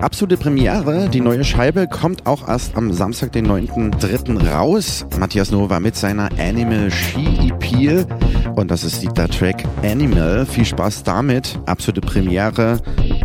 absolute 0.00 0.36
Premiere. 0.36 1.08
Die 1.08 1.20
neue 1.20 1.42
Scheibe 1.42 1.88
kommt 1.88 2.24
auch 2.24 2.46
erst 2.46 2.76
am 2.76 2.92
Samstag, 2.92 3.32
den 3.32 3.48
9.3. 3.48 4.48
raus. 4.48 5.06
Matthias 5.18 5.50
Nowa 5.50 5.80
mit 5.80 5.96
seiner 5.96 6.28
Animal 6.38 6.88
She 6.92 7.50
EP. 7.50 8.06
Und 8.54 8.70
das 8.70 8.84
ist 8.84 9.04
der 9.16 9.28
Track 9.28 9.64
Animal. 9.82 10.46
Viel 10.46 10.64
Spaß 10.64 11.02
damit. 11.02 11.58
Absolute 11.66 12.00
Premiere. 12.00 12.78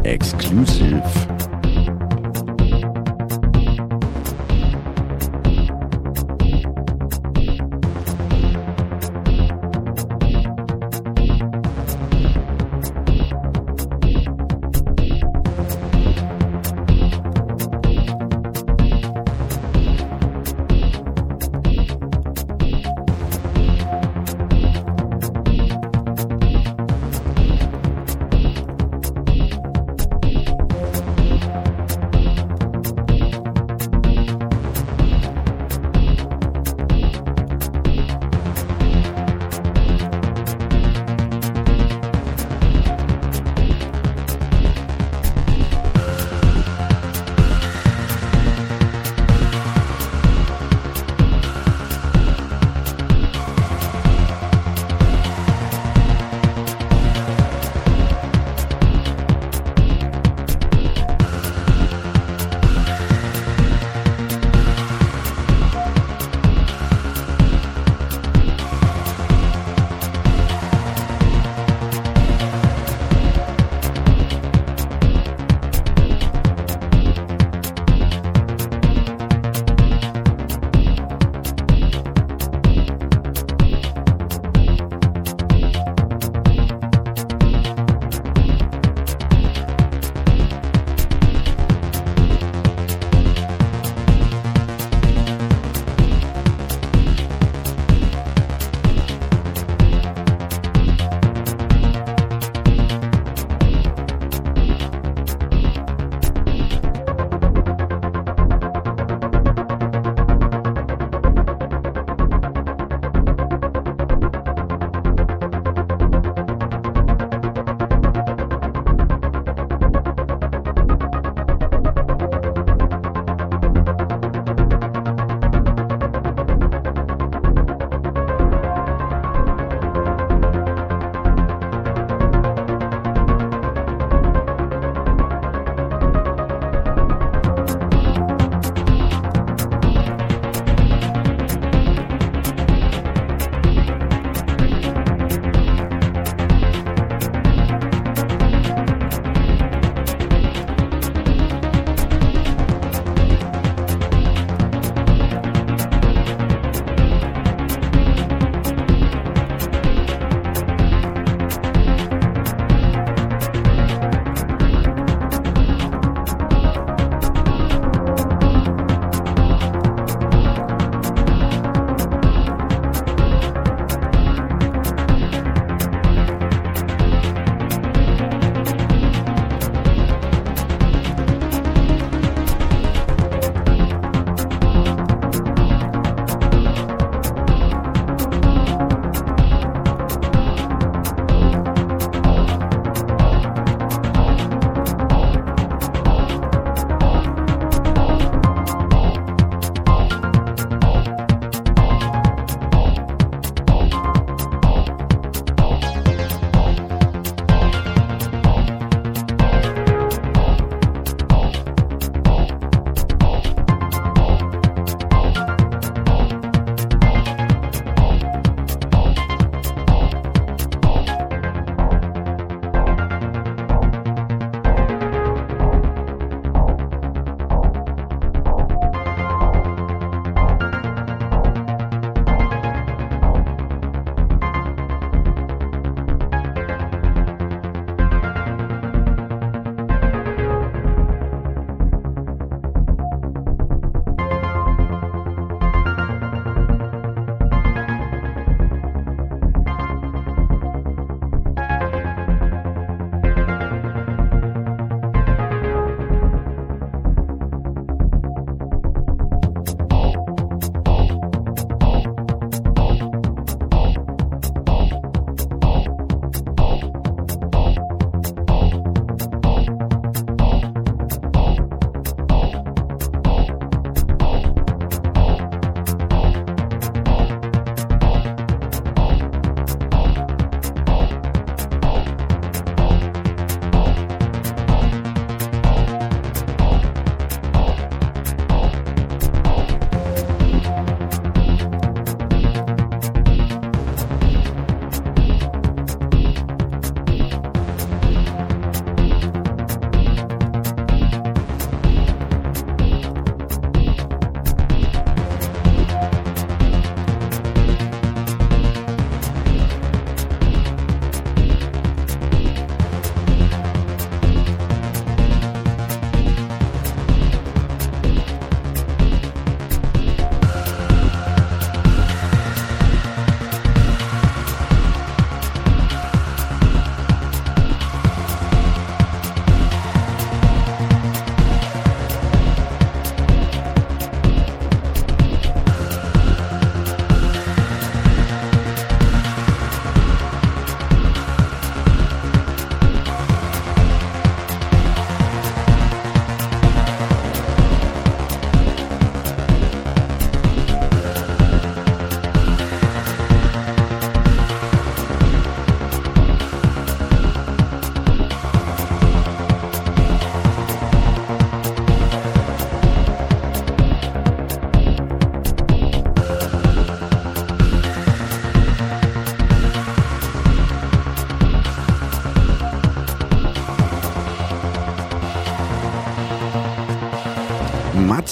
Exclusive. 0.04 1.49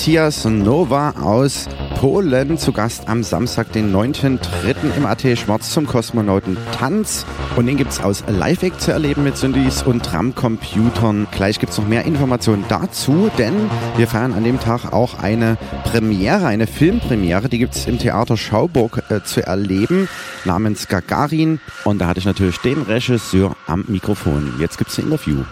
Matthias 0.08 0.45
Nova 0.45 1.16
aus 1.22 1.68
Polen 1.99 2.58
zu 2.58 2.72
Gast 2.72 3.10
am 3.10 3.24
Samstag, 3.24 3.74
den 3.74 3.93
9.3. 3.93 4.95
im 4.95 5.05
AT 5.05 5.38
Schwarz 5.38 5.74
zum 5.74 5.86
Kosmonautentanz. 5.86 7.26
Und 7.58 7.66
den 7.66 7.76
gibt 7.76 7.91
es 7.91 7.99
aus 7.99 8.24
Live-Act 8.26 8.80
zu 8.80 8.93
erleben 8.93 9.26
mit 9.26 9.36
Synthes 9.36 9.84
und 9.84 10.10
Drumcomputern. 10.10 11.28
Gleich 11.32 11.60
gibt 11.60 11.74
es 11.74 11.78
noch 11.78 11.89
mehr 11.89 12.05
Informationen 12.05 12.64
dazu, 12.70 13.30
denn 13.38 13.70
wir 13.97 14.08
feiern 14.08 14.32
an 14.32 14.45
dem 14.45 14.62
Tag 14.62 14.93
auch 14.93 15.20
eine 15.20 15.58
Premiere, 15.84 16.47
eine 16.47 16.68
Filmpremiere. 16.68 17.49
Die 17.49 17.58
gibt 17.58 17.76
es 17.76 17.86
im 17.86 17.99
Theater 17.99 18.38
Schauburg 18.38 19.03
äh, 19.10 19.22
zu 19.26 19.45
erleben, 19.45 20.08
namens 20.45 20.88
Gagarin. 20.88 21.60
Und 21.84 21.99
da 21.99 22.08
hatte 22.08 22.20
ich 22.20 22.26
natürlich 22.26 22.60
den 22.60 22.84
Regisseur 22.84 23.58
am 23.66 23.84
Mikrofon. 23.89 24.53
Jetzt 24.58 24.78
gibt 24.78 24.89
es 24.89 24.99
ein 24.99 25.08
Interview. 25.08 25.43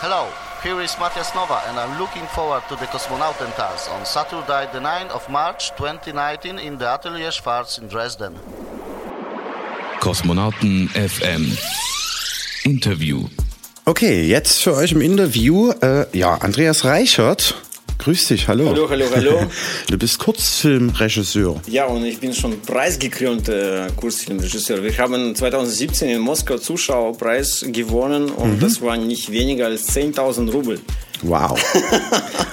Hello, 0.00 0.24
here 0.64 0.80
is 0.80 0.98
Matthias 0.98 1.34
Nova, 1.34 1.60
and 1.68 1.78
I'm 1.78 1.98
looking 1.98 2.26
forward 2.28 2.62
to 2.70 2.76
the 2.76 2.86
Cosmonautentanz 2.86 3.90
on 3.94 4.06
Saturday, 4.06 4.66
the 4.72 4.80
9th 4.80 5.10
of 5.10 5.28
March 5.28 5.70
2019 5.76 6.58
in 6.58 6.78
the 6.78 6.86
Atelier 6.86 7.30
Schwarz 7.30 7.76
in 7.76 7.88
Dresden. 7.88 8.34
Kosmonauten 10.00 10.88
FM 10.88 11.56
Interview. 12.64 13.28
Okay, 13.84 14.26
jetzt 14.26 14.62
für 14.62 14.74
euch 14.74 14.92
im 14.92 15.02
Interview, 15.02 15.70
äh, 15.82 16.06
ja, 16.16 16.34
Andreas 16.36 16.86
Reichert. 16.86 17.54
Grüß 18.04 18.28
dich, 18.28 18.48
hallo. 18.48 18.68
Hallo, 18.68 18.88
hallo, 18.90 19.06
hallo. 19.14 19.46
Du 19.88 19.96
bist 19.96 20.18
Kurzfilmregisseur. 20.18 21.60
Ja, 21.66 21.86
und 21.86 22.04
ich 22.04 22.18
bin 22.18 22.34
schon 22.34 22.60
preisgekrönter 22.60 23.86
Kurzfilmregisseur. 23.96 24.82
Wir 24.82 24.96
haben 24.98 25.34
2017 25.34 26.10
in 26.10 26.20
Moskau 26.20 26.58
Zuschauerpreis 26.58 27.64
gewonnen 27.68 28.30
und 28.30 28.56
Mhm. 28.56 28.60
das 28.60 28.82
waren 28.82 29.06
nicht 29.06 29.32
weniger 29.32 29.66
als 29.66 29.86
10.000 29.88 30.50
Rubel. 30.52 30.80
Wow. 31.26 31.58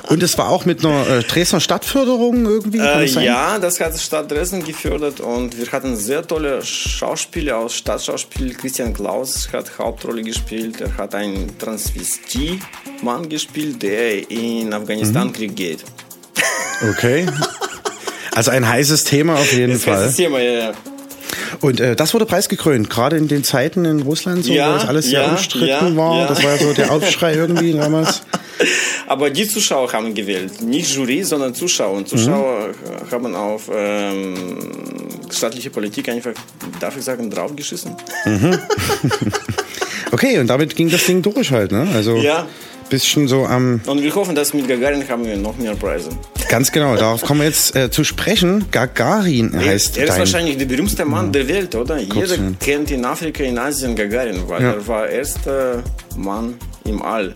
Und 0.10 0.24
es 0.24 0.38
war 0.38 0.50
auch 0.50 0.66
mit 0.66 0.86
einer 0.86 1.08
äh, 1.08 1.24
Dresdner 1.24 1.60
Stadtförderung 1.60 2.46
irgendwie? 2.46 2.80
Äh, 2.80 3.02
das 3.06 3.16
ja, 3.24 3.60
das 3.60 3.80
hat 3.80 3.98
Stadt 4.00 4.30
Dresden 4.32 4.64
gefördert 4.64 5.20
und 5.20 5.58
wir 5.58 5.72
hatten 5.72 5.96
sehr 5.96 6.26
tolle 6.26 6.64
Schauspieler 6.64 7.58
aus 7.58 7.76
Stadtschauspiel. 7.76 8.54
Christian 8.54 8.93
Klaus 8.93 9.50
hat 9.54 9.78
Hauptrolle 9.78 10.22
gespielt. 10.24 10.82
Er 10.82 10.96
hat 10.98 11.16
einen 11.16 11.58
Transvestie-Mann 11.58 13.30
gespielt, 13.30 13.82
der 13.82 14.30
in 14.30 14.68
Mhm. 14.68 14.74
Afghanistan-Krieg 14.74 15.56
geht. 15.56 15.84
Okay. 16.89 17.26
Also 18.34 18.52
ein 18.52 18.66
heißes 18.66 19.04
Thema 19.04 19.34
auf 19.34 19.52
jeden 19.52 19.74
Das 19.74 19.84
Fall. 19.84 19.96
heißt 19.98 20.06
das 20.08 20.16
Thema, 20.16 20.39
ja, 20.39 20.52
ja. 20.70 20.72
Und 21.60 21.80
äh, 21.80 21.96
das 21.96 22.14
wurde 22.14 22.26
preisgekrönt, 22.26 22.90
gerade 22.90 23.18
in 23.18 23.28
den 23.28 23.44
Zeiten 23.44 23.86
in 23.86 24.02
Russland, 24.02 24.46
so, 24.46 24.54
Ja, 24.54 24.70
wo 24.70 24.74
das 24.76 24.88
alles 24.88 25.06
sehr 25.06 25.22
ja, 25.24 25.32
umstritten 25.32 25.68
ja, 25.68 25.96
war. 25.96 26.28
Das 26.28 26.42
war 26.44 26.52
ja 26.52 26.58
so 26.58 26.74
der 26.74 26.92
Aufschrei 26.94 27.34
irgendwie 27.36 27.74
damals. 27.74 28.22
Aber 29.08 29.30
die 29.30 29.48
Zuschauer 29.48 29.92
haben 29.92 30.14
gewählt. 30.14 30.62
Nicht 30.62 30.96
Jury, 30.96 31.24
sondern 31.24 31.54
Zuschauer. 31.54 31.98
Und 31.98 32.08
Zuschauer 32.08 32.70
Mhm. 32.70 33.12
haben 33.12 33.36
auf 33.36 33.70
ähm, 33.74 34.70
staatliche 35.30 35.70
Politik 35.70 36.08
einfach, 36.10 36.32
darf 36.80 36.96
ich 36.98 37.04
sagen, 37.04 37.30
draufgeschissen. 37.30 37.96
Mhm. 38.26 38.58
Okay, 40.14 40.40
und 40.40 40.48
damit 40.48 40.76
ging 40.76 40.90
das 40.90 41.06
Ding 41.06 41.22
durch 41.22 41.52
halt, 41.52 41.72
ne? 41.72 41.88
Also 41.94 42.18
Ja. 42.18 42.46
Bisschen 42.92 43.28
so 43.28 43.46
am, 43.46 43.82
Und 43.88 44.01
wir 44.04 44.13
hoffen, 44.13 44.36
dass 44.36 44.54
mit 44.54 44.68
Gagarin 44.68 45.04
haben 45.09 45.26
wir 45.26 45.36
noch 45.38 45.58
mehr 45.58 45.74
Preise. 45.76 46.09
ganz 46.50 46.72
genau, 46.72 46.96
darauf 46.96 47.22
kommen 47.24 47.39
wir 47.42 47.47
jetzt 47.47 47.76
äh, 47.76 47.89
zu 47.89 48.04
sprechen. 48.04 48.66
Gagarin 48.72 49.51
heißt 49.58 49.97
er 49.97 50.04
ist 50.04 50.09
dein 50.12 50.20
wahrscheinlich 50.20 50.58
der 50.58 50.66
berühmteste 50.66 51.05
Mann 51.05 51.32
der 51.32 51.47
Welt, 51.47 51.74
oder? 51.76 51.97
Jeder 51.97 52.13
Kurzfilm. 52.13 52.58
kennt 52.59 52.92
in 52.92 53.04
Afrika, 53.05 53.43
in 53.43 53.58
Asien 53.58 53.96
Gagarin, 53.96 54.43
weil 54.47 54.62
Ja. 54.62 54.74
er 54.74 54.88
war 54.88 55.08
erster 55.09 55.82
Mann 56.16 56.54
im 56.86 57.01
All. 57.01 57.34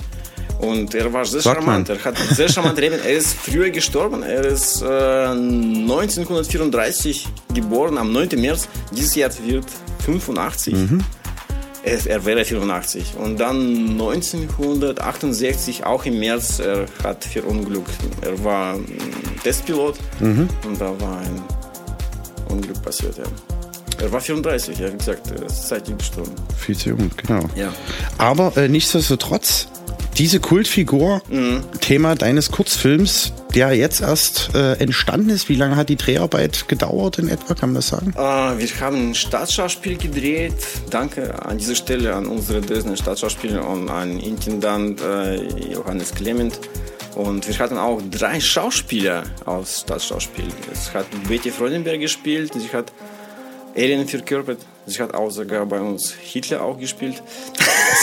Und 0.59 0.93
er 0.95 1.11
war 1.11 1.25
sehr 1.25 1.41
Sagt 1.41 1.57
charmant. 1.57 1.89
man. 1.89 1.97
Er 1.97 2.03
hat 2.05 2.15
sehr 2.33 2.47
charmant 2.49 2.79
leben. 2.79 2.95
Er 3.05 3.17
ist 3.17 3.33
früher 3.33 3.69
gestorben. 3.71 4.23
Er 4.23 4.45
ist 4.45 4.81
äh, 4.81 4.85
1934 4.89 7.27
geboren, 7.53 7.97
am 7.97 8.11
9. 8.11 8.29
März. 8.39 8.67
Dieses 8.95 9.15
Jahr 9.15 9.29
wird 9.45 9.65
85. 10.05 10.73
Mhm. 10.73 11.01
Er, 11.85 12.25
wäre 12.25 12.43
84. 12.43 13.13
Und 13.17 13.39
dann 13.39 13.91
1968, 13.91 15.85
auch 15.85 16.05
im 16.05 16.19
März, 16.19 16.59
er 16.59 16.85
hat 17.03 17.23
verunglückt. 17.23 17.91
Er 18.21 18.43
war 18.43 18.79
Testpilot 19.43 19.95
Mhm. 20.19 20.49
und 20.65 20.81
da 20.81 20.99
war 20.99 21.19
ein 21.19 21.41
Unglück 22.49 22.81
passiert. 22.81 23.17
Ja. 23.17 23.23
Er 24.01 24.11
war 24.11 24.19
34, 24.19 24.77
ja, 24.79 24.91
wie 24.91 24.97
gesagt, 24.97 25.31
er 25.31 25.45
ist 25.45 25.67
zeitig 25.67 25.97
gestorben. 25.97 26.31
Viel 26.57 26.75
zu 26.75 26.89
jung, 26.89 27.09
genau. 27.15 27.47
Ja. 27.55 27.71
Aber 28.17 28.51
äh, 28.57 28.67
nichtsdestotrotz, 28.67 29.67
diese 30.17 30.39
Kultfigur, 30.39 31.21
Mhm. 31.29 31.63
Thema 31.81 32.15
deines 32.15 32.51
Kurzfilms, 32.51 33.33
der 33.53 33.73
jetzt 33.73 34.01
erst 34.01 34.51
äh, 34.53 34.73
entstanden 34.73 35.29
ist. 35.29 35.49
Wie 35.49 35.55
lange 35.55 35.75
hat 35.75 35.89
die 35.89 35.95
Dreharbeit 35.95 36.67
gedauert 36.67 37.19
in 37.19 37.27
etwa, 37.29 37.53
kann 37.53 37.69
man 37.69 37.75
das 37.75 37.87
sagen? 37.89 38.13
Äh, 38.15 38.19
wir 38.19 38.79
haben 38.79 39.11
ein 39.11 39.15
Staatsschauspiel 39.15 39.97
gedreht. 39.97 40.53
Danke 40.89 41.43
an 41.45 41.57
dieser 41.57 41.75
Stelle 41.75 42.13
an 42.15 42.25
unsere 42.27 42.61
Dresdner 42.61 42.97
Staatsschauspieler 42.97 43.67
und 43.67 43.89
an 43.89 44.19
Intendant 44.19 45.01
äh, 45.01 45.35
Johannes 45.71 46.13
Clement. 46.13 46.59
Und 47.15 47.47
wir 47.47 47.57
hatten 47.59 47.77
auch 47.77 48.01
drei 48.11 48.39
Schauspieler 48.41 49.23
aus 49.45 49.81
Staatsschauspiel. 49.81 50.47
Es 50.71 50.93
hat 50.93 51.05
Betty 51.29 51.49
Freudenberg 51.49 51.99
gespielt, 52.01 52.51
sie 52.53 52.75
hat 52.75 52.91
Alien 53.75 54.07
verkörpert, 54.07 54.59
sie 54.85 55.01
hat 55.01 55.13
auch 55.13 55.29
sogar 55.29 55.65
bei 55.65 55.79
uns 55.79 56.13
Hitler 56.13 56.63
auch 56.63 56.77
gespielt. 56.79 57.21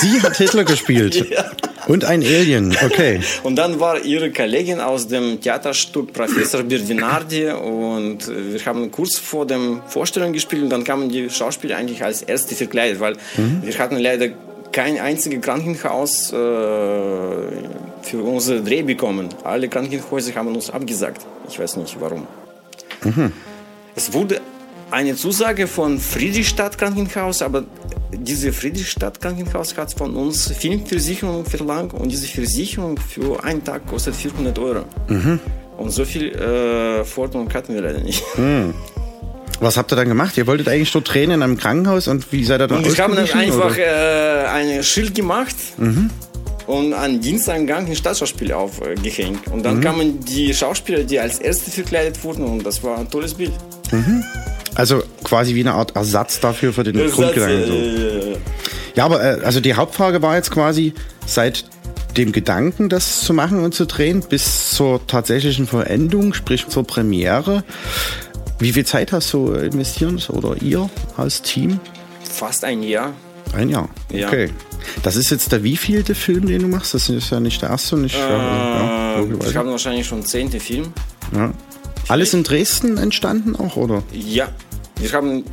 Sie 0.01 0.21
hat 0.23 0.37
Hitler 0.37 0.65
gespielt. 0.65 1.27
Ja. 1.33 1.51
Und 1.89 2.05
ein 2.05 2.23
Alien, 2.23 2.77
okay. 2.85 3.21
Und 3.43 3.57
dann 3.57 3.81
war 3.81 3.99
ihre 4.05 4.31
Kollegin 4.31 4.79
aus 4.81 5.09
dem 5.09 5.41
Theaterstück 5.41 6.13
Professor 6.13 6.63
Berdinardi 6.63 7.49
und 7.51 8.29
äh, 8.29 8.53
wir 8.55 8.65
haben 8.67 8.91
kurz 8.93 9.19
vor 9.19 9.47
der 9.47 9.59
Vorstellung 9.89 10.33
gespielt 10.33 10.63
und 10.63 10.71
dann 10.71 10.85
kamen 10.85 11.09
die 11.09 11.29
Schauspieler 11.29 11.77
eigentlich 11.77 12.05
als 12.05 12.23
Erste 12.23 12.55
verkleidet, 12.55 13.01
weil 13.01 13.15
Mhm. 13.37 13.63
wir 13.65 13.77
hatten 13.79 13.97
leider 13.99 14.29
kein 14.71 14.99
einziges 15.01 15.41
Krankenhaus 15.41 16.33
äh, 16.33 16.37
für 16.37 18.23
unsere 18.23 18.61
Dreh 18.63 18.83
bekommen. 18.83 19.29
Alle 19.43 19.69
Krankenhäuser 19.69 20.35
haben 20.37 20.55
uns 20.55 20.71
abgesagt. 20.71 21.23
Ich 21.49 21.59
weiß 21.59 21.77
nicht 21.77 21.97
warum. 22.01 22.27
Mhm. 23.03 23.33
Es 23.97 24.13
wurde 24.13 24.41
eine 24.93 25.17
Zusage 25.17 25.67
von 25.67 25.99
Friedrichstadt 25.99 26.77
Krankenhaus, 26.79 27.43
aber 27.43 27.65
diese 28.13 28.53
Friedrichstadt 28.53 29.21
Krankenhaus 29.21 29.77
hat 29.77 29.93
von 29.93 30.15
uns 30.15 30.49
Filmversicherung 30.53 31.45
verlangt 31.47 31.95
und 31.95 32.11
diese 32.13 32.27
Versicherung 32.27 32.97
für 32.99 33.43
einen 33.43 33.65
Tag 33.65 33.87
kostet 33.87 34.15
400 34.15 34.59
Euro. 34.59 34.85
Mhm. 35.09 35.41
Und 35.79 35.91
so 35.91 36.05
viel 36.05 36.33
äh, 36.35 37.05
Forderung 37.05 37.53
hatten 37.53 37.75
wir 37.75 37.81
leider 37.83 38.01
nicht. 38.01 38.23
Hm. 38.37 38.75
Was 39.61 39.77
habt 39.77 39.93
ihr 39.93 39.97
dann 39.97 40.09
gemacht? 40.09 40.37
Ihr 40.37 40.47
wolltet 40.49 40.69
eigentlich 40.69 40.91
dort 40.91 41.13
drehen 41.15 41.31
in 41.31 41.41
einem 41.43 41.57
Krankenhaus 41.57 42.09
und 42.09 42.33
wie 42.33 42.45
seid 42.45 42.61
ihr 42.61 42.67
dann 42.67 42.79
Und 42.79 42.97
wir 42.97 43.05
haben 43.05 43.15
dann 43.15 43.31
einfach 43.31 43.77
äh, 43.79 44.45
ein 44.47 44.83
Schild 44.83 45.15
gemacht 45.15 45.55
Mhm. 45.79 46.11
und 46.67 46.93
an 46.95 47.21
Diensteingang 47.21 47.87
ein 47.87 47.95
Staatsschauspiel 47.95 48.53
aufgehängt. 48.53 49.47
Und 49.53 49.63
dann 49.65 49.77
Mhm. 49.77 49.81
kamen 49.81 50.21
die 50.25 50.53
Schauspieler, 50.53 51.05
die 51.05 51.21
als 51.21 51.39
Erste 51.39 51.71
verkleidet 51.71 52.23
wurden 52.25 52.43
und 52.45 52.67
das 52.67 52.83
war 52.83 52.99
ein 52.99 53.09
tolles 53.09 53.35
Bild. 53.35 53.53
Mhm. 53.93 54.25
Also 54.75 55.03
quasi 55.23 55.55
wie 55.55 55.61
eine 55.61 55.75
Art 55.75 55.95
Ersatz 55.97 56.41
dafür 56.41 56.73
für 56.73 56.83
den 56.83 56.99
Ersatz, 56.99 57.17
Grundgedanken. 57.17 57.67
So. 57.67 57.73
äh, 57.75 58.37
Ja, 58.95 59.05
aber 59.05 59.23
äh, 59.23 59.45
also 59.45 59.61
die 59.61 59.75
Hauptfrage 59.75 60.23
war 60.23 60.37
jetzt 60.37 60.51
quasi 60.51 60.95
seit 61.27 61.65
dem 62.17 62.33
Gedanken, 62.33 62.89
das 62.89 63.23
zu 63.23 63.33
machen 63.35 63.63
und 63.65 63.75
zu 63.75 63.87
drehen, 63.87 64.23
bis 64.29 64.71
zur 64.71 65.07
tatsächlichen 65.07 65.67
Verendung, 65.67 66.35
sprich 66.35 66.67
zur 66.69 66.87
Premiere. 66.87 67.65
Wie 68.59 68.73
viel 68.73 68.85
Zeit 68.87 69.13
hast 69.13 69.33
du 69.33 69.53
investiert 69.55 70.29
oder 70.31 70.57
ihr 70.63 70.89
als 71.17 71.43
Team? 71.43 71.81
fast 72.23 72.65
ein 72.65 72.83
Jahr. 72.83 73.13
Ein 73.55 73.69
Jahr. 73.69 73.89
Ja. 74.11 74.29
Okay. 74.29 74.49
Das 75.03 75.17
ist 75.17 75.31
jetzt 75.31 75.53
der 75.53 75.63
wievielte 75.63 76.15
Film, 76.15 76.47
den 76.47 76.63
du 76.63 76.69
machst? 76.69 76.95
Das 76.95 77.09
ist 77.11 77.31
ja 77.31 77.41
nicht 77.41 77.61
der 77.61 77.69
erste 77.71 77.97
und 77.97 78.03
nicht. 78.03 78.15
ja, 78.17 79.17
Äh, 79.17 79.17
wir 79.17 79.21
logischerweise. 79.29 79.59
haben 79.59 79.71
wahrscheinlich 79.71 80.07
schon 80.07 80.25
zehnte 80.25 80.59
Film. 80.61 80.93
ja. 81.35 81.53
Alles 82.13 82.35
in 82.35 82.43
Dresden 82.43 82.99
entstanden 82.99 83.57
auch, 83.57 83.77
oder? 83.77 84.03
Ja, 84.13 84.49
wir 84.97 85.11
haben, 85.13 85.45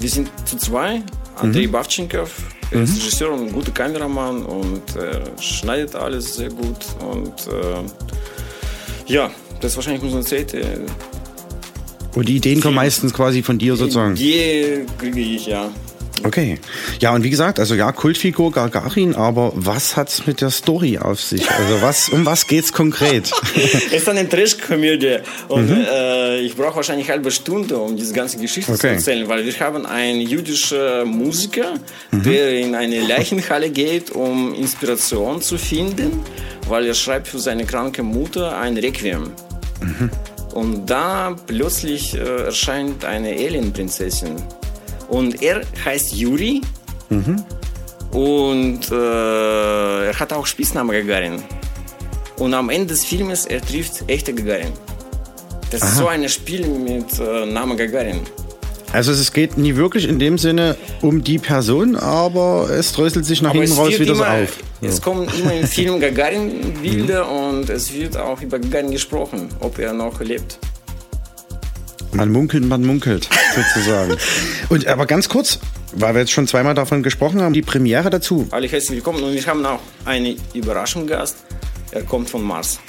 wir 0.00 0.08
sind 0.08 0.28
zu 0.44 0.56
zwei. 0.56 1.02
Andrei 1.36 1.68
Mhm. 1.68 1.70
Bavchenkov, 1.70 2.32
er 2.72 2.82
ist 2.82 2.96
Regisseur 2.96 3.30
und 3.30 3.46
ein 3.46 3.52
guter 3.52 3.70
Kameramann 3.70 4.44
und 4.44 4.96
äh, 4.96 5.20
schneidet 5.40 5.94
alles 5.94 6.34
sehr 6.34 6.48
gut. 6.48 6.84
Und 7.08 7.32
äh, 7.46 9.12
ja, 9.12 9.30
das 9.60 9.70
ist 9.70 9.76
wahrscheinlich 9.76 10.02
unsere 10.02 10.24
zweite. 10.24 10.80
Und 12.16 12.28
die 12.28 12.38
Ideen 12.38 12.60
kommen 12.60 12.74
meistens 12.74 13.14
quasi 13.14 13.44
von 13.44 13.56
dir 13.56 13.76
sozusagen. 13.76 14.16
Die 14.16 14.84
kriege 14.98 15.20
ich, 15.20 15.46
ja. 15.46 15.70
Okay. 16.24 16.58
Ja, 17.00 17.14
und 17.14 17.22
wie 17.22 17.30
gesagt, 17.30 17.60
also 17.60 17.74
ja, 17.74 17.92
Kultfigur 17.92 18.50
Gagarin, 18.52 19.14
aber 19.14 19.52
was 19.54 19.96
hat's 19.96 20.26
mit 20.26 20.40
der 20.40 20.50
Story 20.50 20.98
auf 20.98 21.20
sich? 21.20 21.48
Also 21.50 21.80
was, 21.82 22.08
um 22.08 22.26
was 22.26 22.46
geht's 22.46 22.72
konkret? 22.72 23.30
es 23.54 23.92
ist 23.92 24.08
eine 24.08 24.28
Trash-Komödie 24.28 25.18
und 25.48 25.68
Mhm. 25.70 25.84
äh, 25.90 26.40
ich 26.40 26.56
brauche 26.56 26.76
wahrscheinlich 26.76 27.06
eine 27.08 27.14
halbe 27.18 27.30
Stunde, 27.30 27.78
um 27.78 27.96
diese 27.96 28.12
ganze 28.12 28.38
Geschichte 28.38 28.72
zu 28.72 28.78
Okay. 28.78 28.94
erzählen, 28.94 29.28
weil 29.28 29.44
wir 29.44 29.60
haben 29.60 29.86
einen 29.86 30.20
jüdischen 30.20 31.04
Musiker, 31.06 31.74
Mhm. 32.10 32.22
der 32.24 32.58
in 32.58 32.74
eine 32.74 33.00
Leichenhalle 33.00 33.70
geht, 33.70 34.10
um 34.10 34.54
Inspiration 34.54 35.40
zu 35.42 35.56
finden, 35.58 36.20
weil 36.68 36.86
er 36.86 36.94
schreibt 36.94 37.28
für 37.28 37.38
seine 37.38 37.64
kranke 37.64 38.02
Mutter 38.02 38.58
ein 38.58 38.76
Requiem. 38.76 39.30
Mhm. 39.80 40.10
Und 40.54 40.86
da 40.90 41.36
plötzlich 41.46 42.14
äh, 42.14 42.18
erscheint 42.46 43.04
eine 43.04 43.28
Alien-Prinzessin. 43.30 44.36
Und 45.08 45.42
er 45.42 45.62
heißt 45.84 46.14
Yuri 46.14 46.60
Mhm. 47.10 47.42
und 48.12 48.80
äh, 48.92 50.06
er 50.08 50.20
hat 50.20 50.32
auch 50.32 50.46
Spitznamen 50.46 50.92
Gagarin. 50.92 51.42
Und 52.38 52.52
am 52.54 52.68
Ende 52.68 52.88
des 52.88 53.04
Filmes 53.04 53.46
er 53.46 53.60
trifft 53.62 54.04
echte 54.08 54.34
Gagarin. 54.34 54.72
Das 55.70 55.82
ist 55.82 55.88
Aha. 55.88 55.96
so 55.96 56.08
ein 56.08 56.28
Spiel 56.28 56.66
mit 56.66 57.18
äh, 57.18 57.46
Namen 57.46 57.76
Gagarin. 57.78 58.20
Also 58.92 59.12
es 59.12 59.32
geht 59.32 59.58
nie 59.58 59.76
wirklich 59.76 60.08
in 60.08 60.18
dem 60.18 60.38
Sinne 60.38 60.76
um 61.02 61.22
die 61.22 61.38
Person, 61.38 61.94
aber 61.96 62.70
es 62.70 62.92
dröselt 62.92 63.26
sich 63.26 63.42
nach 63.42 63.50
Aber 63.50 63.60
hinten 63.60 63.76
raus 63.76 63.98
wieder 63.98 64.14
so 64.14 64.22
immer, 64.24 64.32
auf. 64.42 64.58
Es 64.80 65.02
kommen 65.02 65.28
immer 65.38 65.52
im 65.54 65.66
Film 65.66 66.00
Gagarin-Bilder 66.00 67.30
und 67.30 67.68
es 67.68 67.92
wird 67.92 68.16
auch 68.16 68.40
über 68.40 68.58
Gagarin 68.58 68.90
gesprochen, 68.90 69.48
ob 69.60 69.78
er 69.78 69.92
noch 69.92 70.20
lebt. 70.20 70.58
Man 72.18 72.32
munkelt, 72.32 72.64
man 72.64 72.84
munkelt, 72.84 73.28
sozusagen. 73.54 74.16
Und 74.70 74.88
aber 74.88 75.06
ganz 75.06 75.28
kurz, 75.28 75.60
weil 75.92 76.14
wir 76.14 76.22
jetzt 76.22 76.32
schon 76.32 76.48
zweimal 76.48 76.74
davon 76.74 77.04
gesprochen 77.04 77.40
haben, 77.40 77.52
die 77.52 77.62
Premiere 77.62 78.10
dazu. 78.10 78.48
Alle 78.50 78.66
herzlich 78.66 78.96
willkommen 78.96 79.22
und 79.22 79.34
wir 79.34 79.46
haben 79.46 79.64
auch 79.64 79.78
einen 80.04 80.36
Überraschungsgast. 80.52 81.36
Er 81.92 82.02
kommt 82.02 82.28
von 82.28 82.42
Mars. 82.42 82.80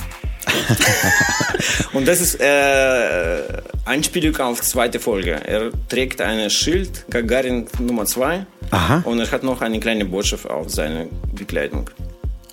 und 1.94 2.08
das 2.08 2.22
ist 2.22 2.42
äh, 2.42 3.44
Einspielung 3.86 4.36
auf 4.38 4.62
zweite 4.62 5.00
Folge. 5.00 5.34
Er 5.46 5.70
trägt 5.88 6.22
ein 6.22 6.50
Schild 6.50 7.06
Gagarin 7.12 7.68
Nummer 7.78 8.06
2 8.06 8.48
Aha. 8.72 9.04
und 9.06 9.20
er 9.20 9.30
hat 9.30 9.44
noch 9.44 9.62
eine 9.62 9.80
kleine 9.80 10.06
Botschaft 10.06 10.50
auf 10.50 10.72
seine 10.72 11.08
Bekleidung. 11.34 11.88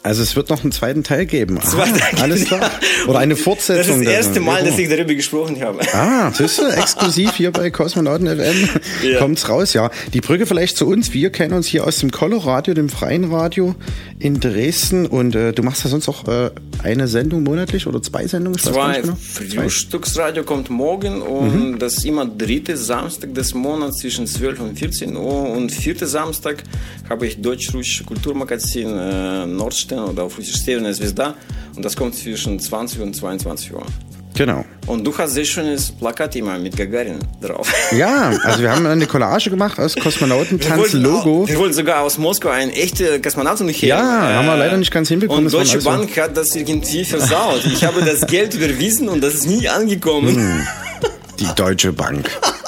Also 0.06 0.22
es 0.22 0.36
wird 0.36 0.50
noch 0.50 0.62
einen 0.62 0.72
zweiten 0.72 1.02
Teil 1.02 1.26
geben. 1.26 1.58
Ah, 1.60 1.64
Zweiter 1.66 2.22
alles 2.22 2.44
klar. 2.44 2.70
Oder 3.08 3.18
eine 3.18 3.34
Das 3.34 3.42
Fortsetzung. 3.42 4.00
ist 4.00 4.06
das 4.06 4.14
erste. 4.14 4.40
Mal, 4.40 4.60
Ja. 4.64 4.70
dass 4.70 4.78
ich 4.78 4.88
darüber 4.88 5.14
gesprochen 5.14 5.60
habe. 5.60 5.80
Ah, 5.92 6.30
siehst 6.32 6.58
du, 6.58 6.66
exklusiv 6.66 7.34
hier 7.34 7.50
bei 7.50 7.70
Kosmonauten 7.70 8.28
FM 8.28 8.68
Ja. 9.02 9.18
kommt's 9.18 9.48
raus, 9.48 9.72
ja. 9.74 9.90
Die 10.12 10.20
Brücke 10.20 10.46
vielleicht 10.46 10.76
zu 10.76 10.86
uns. 10.86 11.12
Wir 11.12 11.30
kennen 11.30 11.54
uns 11.54 11.66
hier 11.66 11.84
aus 11.86 11.98
dem 11.98 12.10
Color-Radio, 12.12 12.74
dem 12.74 12.88
freien 12.88 13.24
Radio 13.32 13.74
in 14.18 14.38
Dresden. 14.40 15.06
Und 15.06 15.34
äh, 15.34 15.52
du 15.52 15.62
machst 15.62 15.82
ja 15.84 15.90
sonst 15.90 16.08
auch 16.08 16.26
äh, 16.28 16.50
eine 16.82 17.08
Sendung 17.08 17.42
monatlich 17.42 17.86
oder 17.86 18.00
zwei 18.00 18.26
Sendungen? 18.26 18.58
Zwei 18.58 19.00
genau. 19.00 19.16
Frühstücksradio 19.20 20.44
kommt 20.44 20.70
morgen 20.70 21.20
und 21.22 21.78
das 21.80 21.94
ist 21.98 22.04
immer 22.04 22.26
dritte 22.26 22.76
Samstag 22.76 23.34
des 23.34 23.54
Monats 23.54 23.98
zwischen 23.98 24.26
12 24.26 24.60
und 24.60 24.78
14 24.78 25.16
Uhr 25.16 25.50
und 25.50 25.72
vierte 25.72 26.06
Samstag 26.06 26.62
habe 27.08 27.26
ich 27.26 27.40
deutsch-russische 27.40 28.04
Kulturmagazin 28.04 28.88
äh, 28.96 29.46
Nordstern 29.95 30.09
oder 30.09 30.23
auf 30.23 30.37
Russisch 30.37 30.61
Severная 30.63 30.93
Звезда 30.93 31.33
und 31.77 31.83
das 31.85 31.95
kommt 31.95 32.13
zwischen 32.15 32.59
20 32.59 32.99
und 32.99 33.15
22 33.15 33.73
Uhr. 33.73 33.85
Genau. 34.33 34.65
Und 34.87 35.05
du 35.05 35.17
hast 35.17 35.31
sehr 35.33 35.45
schönes 35.45 35.91
Plakat 35.91 36.35
immer 36.35 36.57
mit 36.57 36.75
Gagarin 36.75 37.19
drauf. 37.41 37.71
Ja, 37.97 38.31
also 38.43 38.61
wir 38.61 38.71
haben 38.71 38.85
eine 38.85 39.05
Collage 39.07 39.49
gemacht 39.49 39.79
aus 39.79 39.95
Wir 39.95 40.03
Kosmonautentanz-Logo. 40.03 41.39
wollten, 41.39 41.47
wir 41.53 41.57
wollten 41.59 41.73
sogar 41.73 42.01
aus 42.01 42.17
Moskau 42.17 42.49
einen 42.49 42.71
echten 42.71 43.21
Kosmonauten 43.21 43.67
her. 43.69 43.89
Ja, 43.89 44.33
haben 44.37 44.45
wir 44.47 44.57
leider 44.57 44.77
nicht 44.77 44.91
ganz 44.91 45.07
hinbekommen. 45.09 45.45
Und 45.45 45.45
Das 45.45 45.53
waren 45.53 45.63
Deutsche 45.63 45.75
also- 45.77 45.89
Bank 45.89 46.17
hat 46.17 46.35
das 46.37 46.53
irgendwie 46.55 47.05
versaut. 47.05 47.63
Ich 47.65 47.83
habe 47.85 48.01
das 48.03 48.25
Geld 48.27 48.53
überwiesen 48.55 49.07
und 49.09 49.21
das 49.21 49.35
ist 49.35 49.47
nie 49.47 49.67
angekommen. 49.69 50.35
Hm, 50.35 50.67
die 51.39 51.47
Deutsche 51.55 51.91
Bank. 51.93 52.29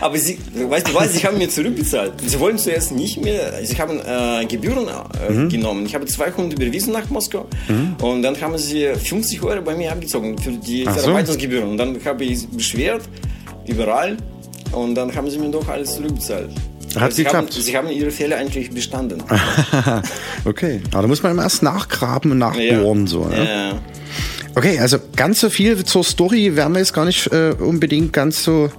Aber 0.00 0.16
sie, 0.18 0.38
weißt 0.54 0.88
du 0.88 0.94
was, 0.94 1.12
sie 1.14 1.24
haben 1.26 1.38
mir 1.38 1.48
zurückbezahlt. 1.48 2.12
Sie 2.26 2.38
wollen 2.40 2.58
zuerst 2.58 2.92
nicht 2.92 3.22
mehr, 3.22 3.52
sie 3.64 3.76
haben 3.78 4.00
äh, 4.00 4.44
Gebühren 4.46 4.88
äh, 4.88 5.32
Mhm. 5.32 5.48
genommen. 5.48 5.86
Ich 5.86 5.94
habe 5.94 6.06
200 6.06 6.52
überwiesen 6.58 6.92
nach 6.92 7.08
Moskau 7.10 7.46
Mhm. 7.68 7.96
und 8.02 8.22
dann 8.22 8.40
haben 8.40 8.56
sie 8.58 8.88
50 8.94 9.42
Euro 9.42 9.60
bei 9.62 9.74
mir 9.76 9.92
abgezogen 9.92 10.38
für 10.38 10.52
die 10.52 10.84
Ach 10.86 10.94
so. 10.96 11.02
Verarbeitungsgebühren. 11.02 11.70
Und 11.70 11.76
dann 11.78 11.98
habe 12.04 12.24
ich 12.24 12.46
beschwert, 12.48 13.02
überall, 13.66 14.16
und 14.72 14.94
dann 14.94 15.14
haben 15.14 15.28
sie 15.30 15.38
mir 15.38 15.50
doch 15.50 15.66
alles 15.68 15.94
zurückbezahlt. 15.96 16.50
Hat 16.96 17.12
sie 17.12 17.24
geklappt. 17.24 17.52
Haben, 17.52 17.62
sie 17.62 17.76
haben 17.76 17.88
ihre 17.90 18.10
Fehler 18.10 18.36
eigentlich 18.36 18.70
bestanden. 18.70 19.22
okay, 20.44 20.80
aber 20.92 21.02
da 21.02 21.08
muss 21.08 21.22
man 21.22 21.32
immer 21.32 21.42
erst 21.42 21.62
nachgraben 21.62 22.32
und 22.32 22.38
nachbohren. 22.38 23.06
So, 23.06 23.26
ne? 23.26 23.44
Ja. 23.44 23.78
Okay, 24.54 24.78
also 24.78 24.96
ganz 25.14 25.40
so 25.40 25.50
viel 25.50 25.84
zur 25.84 26.02
Story 26.02 26.56
werden 26.56 26.72
wir 26.72 26.78
jetzt 26.78 26.94
gar 26.94 27.04
nicht 27.04 27.30
äh, 27.30 27.54
unbedingt 27.58 28.14
ganz 28.14 28.42
so 28.42 28.70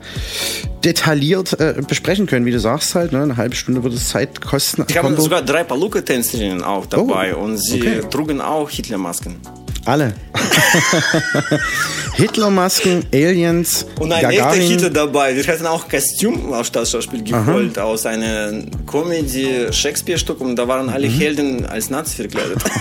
detailliert 0.84 1.60
äh, 1.60 1.76
besprechen 1.88 2.26
können, 2.26 2.48
wie 2.48 2.52
du 2.52 2.60
sagst 2.60 2.96
halt. 2.96 3.12
Ne? 3.12 3.22
Eine 3.22 3.38
halbe 3.38 3.56
Stunde 3.56 3.84
wird 3.84 3.94
es 3.94 4.10
Zeit 4.10 4.42
kosten. 4.42 4.86
Ich 4.90 4.98
habe 4.98 5.16
sogar 5.22 5.44
drei 5.44 5.64
Paluca-Tänzerinnen 5.64 6.64
auch 6.64 6.88
dabei 6.88 7.36
und 7.36 7.58
sie 7.58 7.80
okay. 7.80 8.02
trugen 8.10 8.42
auch 8.42 8.72
Hitlermasken. 8.72 9.36
Alle. 9.88 10.14
Hitlermasken, 12.16 13.06
Aliens, 13.14 13.86
Und 14.00 14.12
ein 14.12 14.22
Gagarin. 14.22 14.60
echter 14.62 14.74
Hitler 14.74 14.90
dabei. 14.90 15.36
Wir 15.36 15.46
hatten 15.48 15.66
auch 15.66 15.88
Kostüm 15.88 16.52
aus 16.54 16.68
Staatsschauspiel 16.68 17.24
geholt, 17.24 17.80
aus 17.80 18.06
einem 18.06 18.70
Comedy-Shakespeare-Stück 18.86 20.42
und 20.42 20.56
da 20.56 20.68
waren 20.68 20.88
Mhm. 20.88 20.94
alle 20.94 21.08
Helden 21.08 21.66
als 21.66 21.90
Nazi 21.90 22.16
verkleidet. 22.18 22.58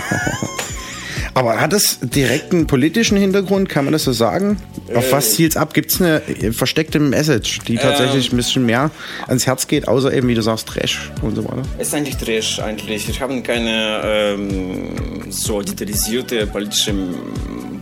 Aber 1.37 1.61
hat 1.61 1.71
es 1.71 1.99
direkt 2.01 2.51
einen 2.51 2.65
politischen 2.65 3.15
Hintergrund, 3.15 3.69
kann 3.69 3.85
man 3.85 3.91
das 3.91 4.05
so 4.05 4.11
sagen? 4.11 4.57
Auf 4.95 5.09
Äh, 5.09 5.11
was 5.11 5.35
zielt 5.35 5.51
es 5.51 5.57
ab? 5.57 5.75
Gibt 5.75 5.91
es 5.91 6.01
eine 6.01 6.21
äh, 6.27 6.51
versteckte 6.51 6.99
Message, 6.99 7.59
die 7.67 7.75
tatsächlich 7.75 8.27
Ähm. 8.27 8.33
ein 8.33 8.37
bisschen 8.37 8.65
mehr 8.65 8.89
ans 9.27 9.45
Herz 9.45 9.67
geht, 9.67 9.87
außer 9.87 10.11
eben, 10.11 10.27
wie 10.29 10.33
du 10.33 10.41
sagst, 10.41 10.67
Trash 10.67 11.11
und 11.21 11.35
so 11.35 11.43
weiter? 11.43 11.61
Es 11.77 11.89
ist 11.89 11.93
eigentlich 11.93 12.17
Trash 12.17 12.59
eigentlich. 12.59 13.07
Wir 13.07 13.19
haben 13.19 13.43
keine 13.43 14.01
ähm, 14.03 15.29
so 15.29 15.61
detaillierte 15.61 16.47
politische 16.47 16.93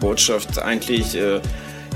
Botschaft. 0.02 0.60
Eigentlich, 0.60 1.15
äh, 1.15 1.40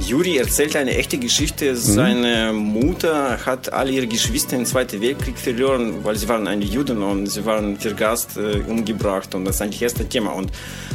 Juri 0.05 0.37
erzählt 0.37 0.75
eine 0.75 0.95
echte 0.97 1.17
Geschichte. 1.17 1.75
Seine 1.75 2.51
Mutter 2.53 3.37
hat 3.45 3.71
alle 3.71 3.91
ihre 3.91 4.07
Geschwister 4.07 4.55
im 4.55 4.65
Zweiten 4.65 4.99
Weltkrieg 5.01 5.37
verloren, 5.37 6.03
weil 6.03 6.15
sie 6.15 6.27
waren 6.27 6.47
eine 6.47 6.63
Juden 6.65 7.03
und 7.03 7.27
sie 7.27 7.45
waren 7.45 7.77
vergast, 7.77 8.37
äh, 8.37 8.59
umgebracht. 8.67 9.35
Und 9.35 9.45
das 9.45 9.55
ist 9.55 9.61
eigentlich 9.61 9.79
das 9.81 9.91
erste 9.93 10.09
Thema. 10.09 10.31
Und 10.31 10.51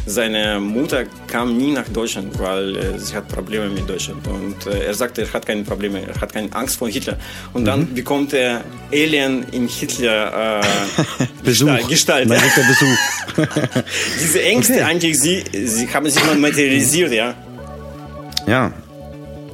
seine 0.06 0.58
Mutter 0.58 1.04
kam 1.28 1.56
nie 1.56 1.72
nach 1.72 1.88
Deutschland, 1.90 2.36
weil 2.40 2.76
äh, 2.76 2.98
sie 2.98 3.14
hat 3.14 3.28
Probleme 3.28 3.68
mit 3.68 3.88
Deutschland. 3.88 4.26
Und 4.26 4.66
äh, 4.66 4.86
er 4.86 4.94
sagte, 4.94 5.22
er 5.22 5.32
hat 5.32 5.46
keine 5.46 5.62
Probleme, 5.62 6.00
er 6.06 6.20
hat 6.20 6.32
keine 6.32 6.52
Angst 6.54 6.76
vor 6.78 6.88
Hitler. 6.88 7.16
Und 7.52 7.66
dann 7.66 7.80
Mhm. 7.80 7.94
bekommt 7.94 8.32
er 8.32 8.62
Alien 8.92 9.44
in 9.52 9.68
Hitler 9.68 10.60
äh, 10.60 11.24
Besuch. 11.44 11.88
Gestalt. 11.88 12.30
Echter 12.30 12.62
Besuch. 12.62 12.98
Diese 14.20 14.42
Ängste 14.42 14.84
eigentlich, 14.84 15.20
sie, 15.20 15.44
sie 15.52 15.86
haben 15.92 16.08
sich 16.10 16.24
mal 16.24 16.36
materialisiert, 16.36 17.12
ja. 17.12 17.34
Ja. 18.46 18.72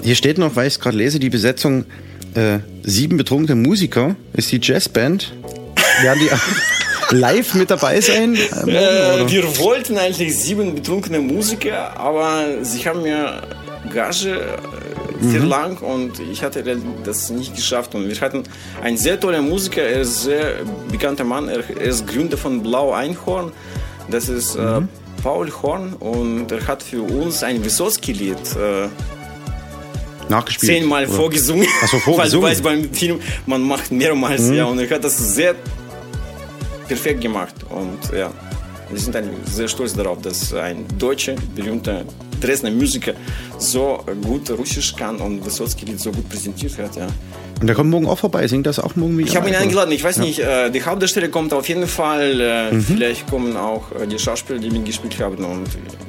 Hier 0.02 0.14
steht 0.14 0.38
noch, 0.38 0.56
weil 0.56 0.66
ich 0.66 0.74
es 0.74 0.80
gerade 0.80 0.96
lese, 0.96 1.18
die 1.18 1.30
Besetzung 1.30 1.84
äh, 2.34 2.58
sieben 2.82 3.16
betrunkene 3.16 3.54
Musiker 3.56 4.16
ist 4.32 4.50
die 4.52 4.60
Jazzband. 4.62 5.32
Werden 6.02 6.20
die 6.20 7.14
live 7.16 7.54
mit 7.54 7.70
dabei 7.70 8.00
sein? 8.00 8.34
Äh, 8.34 8.38
morgen, 9.18 9.30
wir 9.30 9.58
wollten 9.58 9.98
eigentlich 9.98 10.36
sieben 10.38 10.74
betrunkene 10.74 11.20
Musiker, 11.20 11.98
aber 11.98 12.44
sie 12.62 12.80
haben 12.86 13.02
mir 13.02 13.42
Gage 13.92 14.30
äh, 14.30 14.46
Mhm. 15.20 15.32
verlangt 15.32 15.82
und 15.82 16.12
ich 16.32 16.42
hatte 16.42 16.64
das 17.04 17.28
nicht 17.28 17.54
geschafft. 17.54 17.94
Und 17.94 18.08
wir 18.08 18.18
hatten 18.22 18.42
einen 18.82 18.96
sehr 18.96 19.20
tollen 19.20 19.46
Musiker, 19.46 19.82
er 19.82 20.00
ist 20.00 20.20
ein 20.22 20.30
sehr 20.30 20.52
bekannter 20.90 21.24
Mann, 21.24 21.46
er, 21.50 21.68
ist 21.78 22.06
Gründer 22.06 22.38
von 22.38 22.62
Blau 22.62 22.92
Einhorn. 22.94 23.52
Das 24.10 24.30
ist 24.30 24.56
Mhm. 24.56 24.88
äh, 25.18 25.22
Paul 25.22 25.52
Horn 25.62 25.92
und 25.92 26.50
er 26.50 26.66
hat 26.66 26.82
für 26.82 27.02
uns 27.02 27.42
ein 27.42 27.62
Wysotsky-Lied 27.62 28.38
äh, 28.56 28.88
Nachgespielt. 30.30 30.72
zehnmal 30.78 31.04
oder? 31.06 31.12
vorgesungen. 31.14 31.66
Ach 31.82 31.88
so, 31.88 31.98
vorgesungen. 31.98 32.42
Weil, 32.48 32.64
weil 32.64 32.76
beim 32.82 32.92
Film, 32.94 33.20
man 33.46 33.62
macht 33.62 33.90
mehrmals, 33.92 34.42
Mhm. 34.42 34.54
ja, 34.54 34.64
und 34.64 34.78
er 34.78 34.88
hat 34.90 35.04
das 35.04 35.16
sehr 35.34 35.54
perfekt 36.88 37.20
gemacht. 37.20 37.54
Und 37.68 37.98
ja, 38.16 38.30
wir 38.90 38.98
sind 38.98 39.16
sehr 39.46 39.68
stolz 39.68 39.92
darauf, 39.94 40.20
dass 40.22 40.52
ein 40.54 40.84
deutscher, 40.98 41.34
berühmter 41.54 42.04
Dresdner 42.40 42.70
Musiker 42.70 43.12
so 43.58 44.02
gut 44.24 44.50
Russisch 44.50 44.94
kann 44.96 45.16
und 45.18 45.44
Wysotsky 45.44 45.84
Lied 45.84 46.00
so 46.00 46.10
gut 46.10 46.28
präsentiert 46.28 46.76
hat, 46.78 46.96
ja. 46.96 47.06
Und 47.60 47.66
der 47.66 47.76
kommt 47.76 47.90
morgen 47.90 48.06
auch 48.08 48.18
vorbei, 48.18 48.48
singt 48.48 48.66
das 48.66 48.78
auch 48.78 48.96
morgen 48.96 49.18
wieder? 49.18 49.28
Ich 49.28 49.36
habe 49.36 49.50
ihn 49.50 49.54
eingeladen, 49.54 49.92
ich 49.92 50.02
weiß 50.02 50.16
Ja. 50.16 50.22
nicht, 50.22 50.38
äh, 50.38 50.70
die 50.70 50.82
Hauptdarsteller 50.82 51.28
kommt 51.28 51.52
auf 51.52 51.68
jeden 51.68 51.86
Fall, 51.86 52.40
äh, 52.40 52.72
Mhm. 52.72 52.80
vielleicht 52.82 53.28
kommen 53.28 53.54
auch 53.58 53.82
äh, 53.92 54.06
die 54.06 54.18
Schauspieler, 54.18 54.58
die 54.58 54.70
mitgespielt 54.70 55.20
haben 55.20 55.44
und 55.44 55.66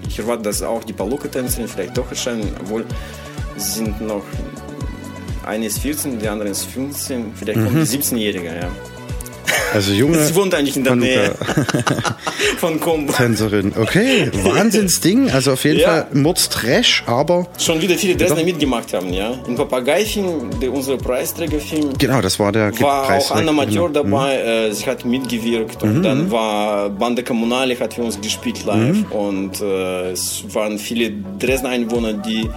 ich 0.08 0.18
erwarte, 0.18 0.44
dass 0.44 0.62
auch 0.64 0.84
die 0.86 0.94
Paluca-Tänzerin 0.94 1.68
vielleicht 1.68 1.98
doch 1.98 2.10
erscheinen, 2.10 2.56
obwohl 2.62 2.86
sind 3.62 4.02
noch, 4.02 4.24
eine 5.46 5.66
ist 5.68 5.80
14, 5.80 6.20
die 6.20 6.28
andere 6.28 6.50
ist 6.50 6.66
15, 6.66 7.32
vielleicht 7.36 7.60
kommt 7.60 7.74
Mhm. 7.74 7.80
die 7.86 7.98
17-Jährige, 7.98 8.46
ja. 8.48 8.68
Also 9.74 9.94
junge 9.94 10.18
Sie 10.26 10.36
wohnt 10.36 10.54
eigentlich 10.54 10.76
in 10.78 10.84
der 10.84 10.96
Nähe 10.96 11.34
Hanukkah. 11.56 12.16
von 12.58 12.80
Kombo. 12.80 13.14
Tänzerin. 13.14 13.74
Okay, 13.78 14.30
Wahnsinnsding. 14.44 15.30
Also 15.32 15.54
auf 15.54 15.64
jeden 15.64 15.80
Ja. 15.80 15.88
Fall 15.88 16.08
Mordstrash, 16.14 17.04
aber 17.06 17.48
Schon 17.58 17.82
wieder 17.82 17.96
viele 17.96 18.16
Dresdner 18.18 18.44
mitgemacht 18.44 18.94
haben, 18.94 19.12
ja. 19.14 19.34
Im 19.48 19.56
Papagei-Film, 19.56 20.60
der 20.62 20.74
unser 20.74 20.98
Preisträgerfilm, 20.98 21.94
genau, 21.98 22.22
das 22.22 22.38
war 22.40 22.52
der 22.52 22.78
war 22.82 23.14
auch. 23.18 23.32
Anna 23.32 23.52
Mateur 23.54 23.90
Mhm. 23.90 23.94
dabei, 23.94 24.36
äh, 24.38 24.72
sie 24.74 24.86
hat 24.86 25.06
mitgewirkt 25.06 25.82
und 25.84 26.00
Mhm. 26.00 26.04
dann 26.04 26.32
war 26.32 26.90
Bande 26.90 27.24
Kommunale 27.24 27.78
hat 27.80 27.94
für 27.94 28.02
uns 28.04 28.20
gespielt 28.20 28.66
live 28.66 28.98
Mhm. 28.98 29.06
und 29.12 29.62
äh, 29.62 30.12
es 30.12 30.44
waren 30.54 30.78
viele 30.80 31.14
Dresdner 31.40 31.70
Einwohner, 31.70 32.14
die 32.14 32.50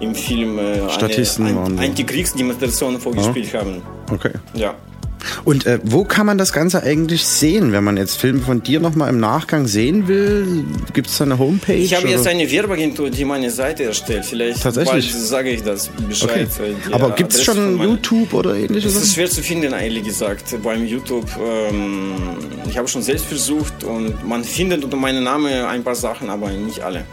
im 0.00 0.14
Film 0.14 0.58
äh, 0.58 0.88
Statisten 0.90 1.46
eine 1.46 1.56
waren. 1.56 1.78
Antikriegsdemonstration 1.78 3.00
vorgespielt 3.00 3.52
haben. 3.54 3.82
Okay. 4.10 4.32
Ja. 4.54 4.74
Und 5.44 5.66
äh, 5.66 5.78
wo 5.84 6.04
kann 6.04 6.24
man 6.24 6.38
das 6.38 6.52
Ganze 6.52 6.82
eigentlich 6.82 7.26
sehen, 7.26 7.72
wenn 7.72 7.84
man 7.84 7.98
jetzt 7.98 8.16
Filme 8.16 8.40
von 8.40 8.62
dir 8.62 8.80
nochmal 8.80 9.10
im 9.10 9.20
Nachgang 9.20 9.66
sehen 9.66 10.08
will? 10.08 10.64
Gibt 10.94 11.08
es 11.08 11.18
da 11.18 11.24
eine 11.24 11.38
Homepage? 11.38 11.74
Ich 11.74 11.94
habe 11.94 12.08
jetzt 12.08 12.26
eine 12.26 12.50
Werbeagentur, 12.50 13.10
die 13.10 13.26
meine 13.26 13.50
Seite 13.50 13.84
erstellt. 13.84 14.24
Vielleicht 14.24 14.62
Tatsächlich? 14.62 15.12
sage 15.14 15.50
ich 15.50 15.62
das 15.62 15.88
Okay. 15.88 16.06
Bescheid. 16.08 16.48
die 16.88 16.94
Aber 16.94 17.10
gibt 17.10 17.34
es 17.34 17.44
schon 17.44 17.78
YouTube 17.80 18.32
oder 18.32 18.54
ähnliches? 18.56 18.96
Es 18.96 19.02
ist 19.02 19.14
schwer 19.14 19.28
zu 19.28 19.42
finden, 19.42 19.72
ehrlich 19.74 20.04
gesagt, 20.04 20.44
beim 20.62 20.86
YouTube. 20.86 21.26
Ähm, 21.38 22.12
ich 22.68 22.78
habe 22.78 22.88
schon 22.88 23.02
selbst 23.02 23.26
versucht 23.26 23.84
und 23.84 24.26
man 24.26 24.42
findet 24.42 24.84
unter 24.84 24.96
meinem 24.96 25.24
Namen 25.24 25.52
ein 25.52 25.84
paar 25.84 25.94
Sachen, 25.94 26.30
aber 26.30 26.50
nicht 26.50 26.80
alle. 26.80 27.04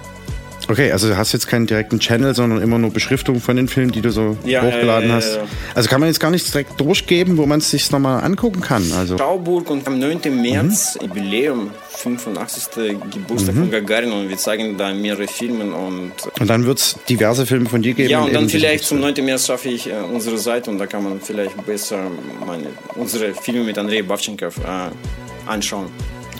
Okay, 0.69 0.91
also 0.91 1.07
du 1.07 1.15
hast 1.17 1.31
jetzt 1.31 1.47
keinen 1.47 1.65
direkten 1.65 1.99
Channel, 1.99 2.35
sondern 2.35 2.61
immer 2.61 2.77
nur 2.77 2.91
Beschriftungen 2.91 3.39
von 3.39 3.55
den 3.55 3.67
Filmen, 3.69 3.91
die 3.93 4.01
du 4.01 4.11
so 4.11 4.37
Ja, 4.43 4.61
hochgeladen 4.63 5.09
äh, 5.09 5.13
hast. 5.13 5.39
Also 5.75 5.87
kann 5.89 6.01
man 6.01 6.09
jetzt 6.09 6.19
gar 6.19 6.29
nichts 6.29 6.51
direkt 6.51 6.79
durchgeben, 6.79 7.37
wo 7.37 7.45
man 7.45 7.59
es 7.59 7.71
sich 7.71 7.89
nochmal 7.91 8.21
angucken 8.23 8.59
kann. 8.61 8.83
Also 8.97 9.17
Schauburg 9.17 9.69
und 9.69 9.87
am 9.87 9.97
9. 9.97 10.19
März, 10.41 10.97
Jubiläum, 11.01 11.71
85. 11.89 12.99
Geburtstag 13.11 13.55
Mhm. 13.55 13.59
von 13.59 13.71
Gagarin 13.71 14.11
und 14.11 14.29
wir 14.29 14.37
zeigen 14.37 14.77
da 14.77 14.93
mehrere 14.93 15.27
Filme 15.27 15.73
und 15.73 16.11
und 16.39 16.47
dann 16.49 16.65
wird 16.65 16.79
es 16.79 16.95
diverse 17.07 17.45
Filme 17.45 17.69
von 17.69 17.81
dir 17.81 17.93
geben. 17.93 18.09
ja, 18.09 18.21
und 18.21 18.33
dann 18.35 18.49
vielleicht 18.49 18.83
zum 18.83 18.99
9. 18.99 19.13
März 19.23 19.47
schaffe 19.47 19.69
ich 19.69 19.87
äh, 19.89 19.93
unsere 20.13 20.37
Seite 20.37 20.69
und 20.69 20.77
da 20.79 20.85
kann 20.85 21.03
man 21.03 21.21
vielleicht 21.21 21.65
besser 21.65 21.99
meine, 22.45 22.67
unsere 22.95 23.33
Filme 23.33 23.63
mit 23.63 23.77
Andrei 23.77 24.01
Bavchenkov 24.01 24.57
äh, 24.57 25.49
anschauen. 25.49 25.87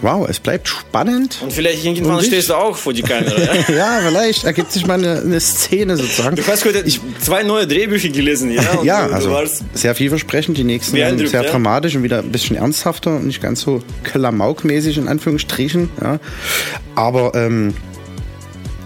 Wow, 0.02 0.28
es 0.28 0.38
bleibt 0.38 0.68
spannend. 0.68 1.38
Und 1.42 1.52
vielleicht 1.52 1.84
irgendwann 1.84 2.16
Und 2.16 2.20
ich- 2.22 2.28
stehst 2.28 2.50
du 2.50 2.54
auch 2.54 2.76
vor 2.76 2.92
die 2.92 3.02
Kamera. 3.02 3.36
Ja? 3.38 3.54
ja, 3.74 4.00
vielleicht 4.06 4.44
ergibt 4.44 4.72
sich 4.72 4.86
mal 4.86 4.94
eine, 4.94 5.20
eine 5.20 5.40
Szene 5.40 5.96
sozusagen. 5.96 6.36
Du 6.36 6.46
hast 6.46 6.64
heute 6.64 6.84
zwei 7.20 7.42
neue 7.42 7.66
Drehbücher 7.66 8.08
gelesen, 8.08 8.52
ja? 8.52 8.62
Und 8.72 8.84
ja, 8.84 9.02
du, 9.04 9.08
du 9.08 9.14
also 9.14 9.30
warst 9.30 9.64
sehr 9.74 9.94
vielversprechend. 9.94 10.56
Die 10.56 10.64
nächsten 10.64 10.96
werden 10.96 11.26
sehr 11.26 11.42
ja. 11.42 11.50
dramatisch 11.50 11.96
und 11.96 12.02
wieder 12.02 12.18
ein 12.20 12.30
bisschen 12.30 12.56
ernsthafter 12.56 13.16
und 13.16 13.26
nicht 13.26 13.42
ganz 13.42 13.60
so 13.60 13.82
klamaukmäßig 14.04 14.98
in 14.98 15.08
Anführungsstrichen. 15.08 15.90
Ja. 16.00 16.20
Aber 16.94 17.34
ähm, 17.34 17.74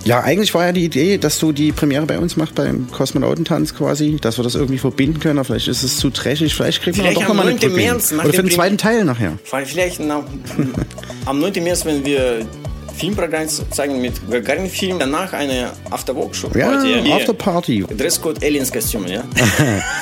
ja, 0.05 0.21
eigentlich 0.21 0.53
war 0.55 0.67
ja 0.67 0.73
die 0.73 0.85
Idee, 0.85 1.19
dass 1.19 1.39
du 1.39 1.53
die 1.53 1.73
Premiere 1.73 2.07
bei 2.07 2.19
uns 2.19 2.37
machst 2.37 2.55
beim 2.55 2.91
Kosmonautentanz 2.91 3.75
quasi, 3.75 4.17
dass 4.21 4.39
wir 4.39 4.45
das 4.45 4.55
irgendwie 4.55 4.79
verbinden 4.79 5.21
können. 5.21 5.39
Aber 5.39 5.47
vielleicht 5.47 5.69
ist 5.69 5.83
es 5.83 5.97
zu 5.97 6.11
trashig. 6.11 6.55
Vielleicht 6.55 6.85
wir 6.85 6.93
Vielleicht 6.93 7.17
doch 7.17 7.29
nochmal 7.29 7.49
eine 7.49 7.57
9. 7.57 7.61
Brücke. 7.61 7.81
hin. 7.81 7.87
März 7.93 8.11
nach 8.13 8.25
Oder 8.25 8.35
für 8.35 8.43
den 8.43 8.51
zweiten 8.51 8.79
Teil 8.79 9.05
nachher. 9.05 9.39
Vielleicht 9.45 10.01
nach, 10.01 10.25
am 11.27 11.41
9. 11.41 11.63
März, 11.63 11.85
wenn 11.85 12.05
wir 12.05 12.47
Filmprogramm 12.97 13.47
zeigen 13.71 14.01
mit 14.01 14.15
Gagarin-Film, 14.31 14.99
danach 14.99 15.33
eine 15.33 15.71
After-Workshop. 15.91 16.55
Ja. 16.57 16.71
Afterparty. 17.17 17.85
Dresscode 17.97 18.43
Aliens-Kostüme, 18.45 19.13
ja? 19.13 19.25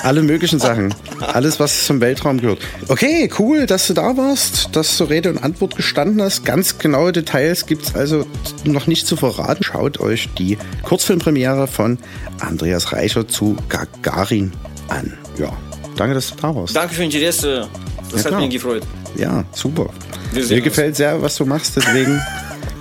Alle 0.02 0.22
möglichen 0.22 0.58
Sachen. 0.58 0.94
Alles, 1.20 1.60
was 1.60 1.86
zum 1.86 2.00
Weltraum 2.00 2.40
gehört. 2.40 2.58
Okay, 2.88 3.30
cool, 3.38 3.66
dass 3.66 3.86
du 3.86 3.94
da 3.94 4.16
warst, 4.16 4.74
dass 4.76 4.96
du 4.98 5.04
Rede 5.04 5.30
und 5.30 5.38
Antwort 5.38 5.76
gestanden 5.76 6.20
hast. 6.22 6.44
Ganz 6.44 6.78
genaue 6.78 7.12
Details 7.12 7.66
gibt 7.66 7.84
es 7.86 7.94
also 7.94 8.26
noch 8.64 8.86
nicht 8.86 9.06
zu 9.06 9.16
verraten. 9.16 9.62
Schaut 9.62 10.00
euch 10.00 10.28
die 10.38 10.58
Kurzfilmpremiere 10.82 11.66
von 11.66 11.98
Andreas 12.40 12.92
Reicher 12.92 13.26
zu 13.28 13.56
Gagarin 13.68 14.52
an. 14.88 15.16
Ja, 15.38 15.52
danke, 15.96 16.14
dass 16.14 16.28
du 16.30 16.34
da 16.40 16.54
warst. 16.54 16.74
Danke 16.76 16.94
für 16.94 17.04
Interesse. 17.04 17.68
Das 18.10 18.20
Ja, 18.20 18.24
hat 18.24 18.26
klar. 18.28 18.40
mich 18.40 18.50
gefreut. 18.50 18.82
Ja, 19.16 19.44
super. 19.52 19.90
Mir 20.32 20.60
gefällt 20.60 20.96
sehr, 20.96 21.20
was 21.20 21.36
du 21.36 21.44
machst, 21.44 21.76
deswegen 21.76 22.20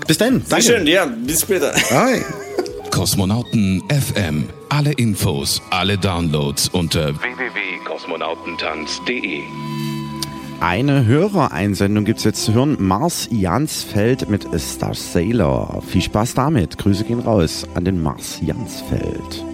bis 0.09 0.17
dann. 0.17 0.41
Sehr 0.41 0.49
Danke. 0.49 0.65
schön, 0.65 0.85
ja, 0.87 1.05
bis 1.05 1.41
später. 1.41 1.71
Hi. 1.91 2.23
Kosmonauten 2.89 3.83
FM. 3.89 4.49
Alle 4.69 4.91
Infos, 4.93 5.61
alle 5.69 5.99
Downloads 5.99 6.69
unter 6.69 7.13
www.kosmonautentanz.de. 7.13 9.41
Eine 10.61 11.05
Hörereinsendung 11.05 12.05
gibt 12.05 12.17
es 12.17 12.25
jetzt 12.25 12.43
zu 12.43 12.53
hören. 12.53 12.75
Mars 12.79 13.27
Jansfeld 13.31 14.27
mit 14.29 14.47
Star 14.59 14.95
Sailor. 14.95 15.83
Viel 15.87 16.01
Spaß 16.01 16.33
damit. 16.33 16.79
Grüße 16.79 17.03
gehen 17.03 17.19
raus 17.19 17.67
an 17.75 17.85
den 17.85 18.01
Mars 18.01 18.39
Jansfeld. 18.41 19.45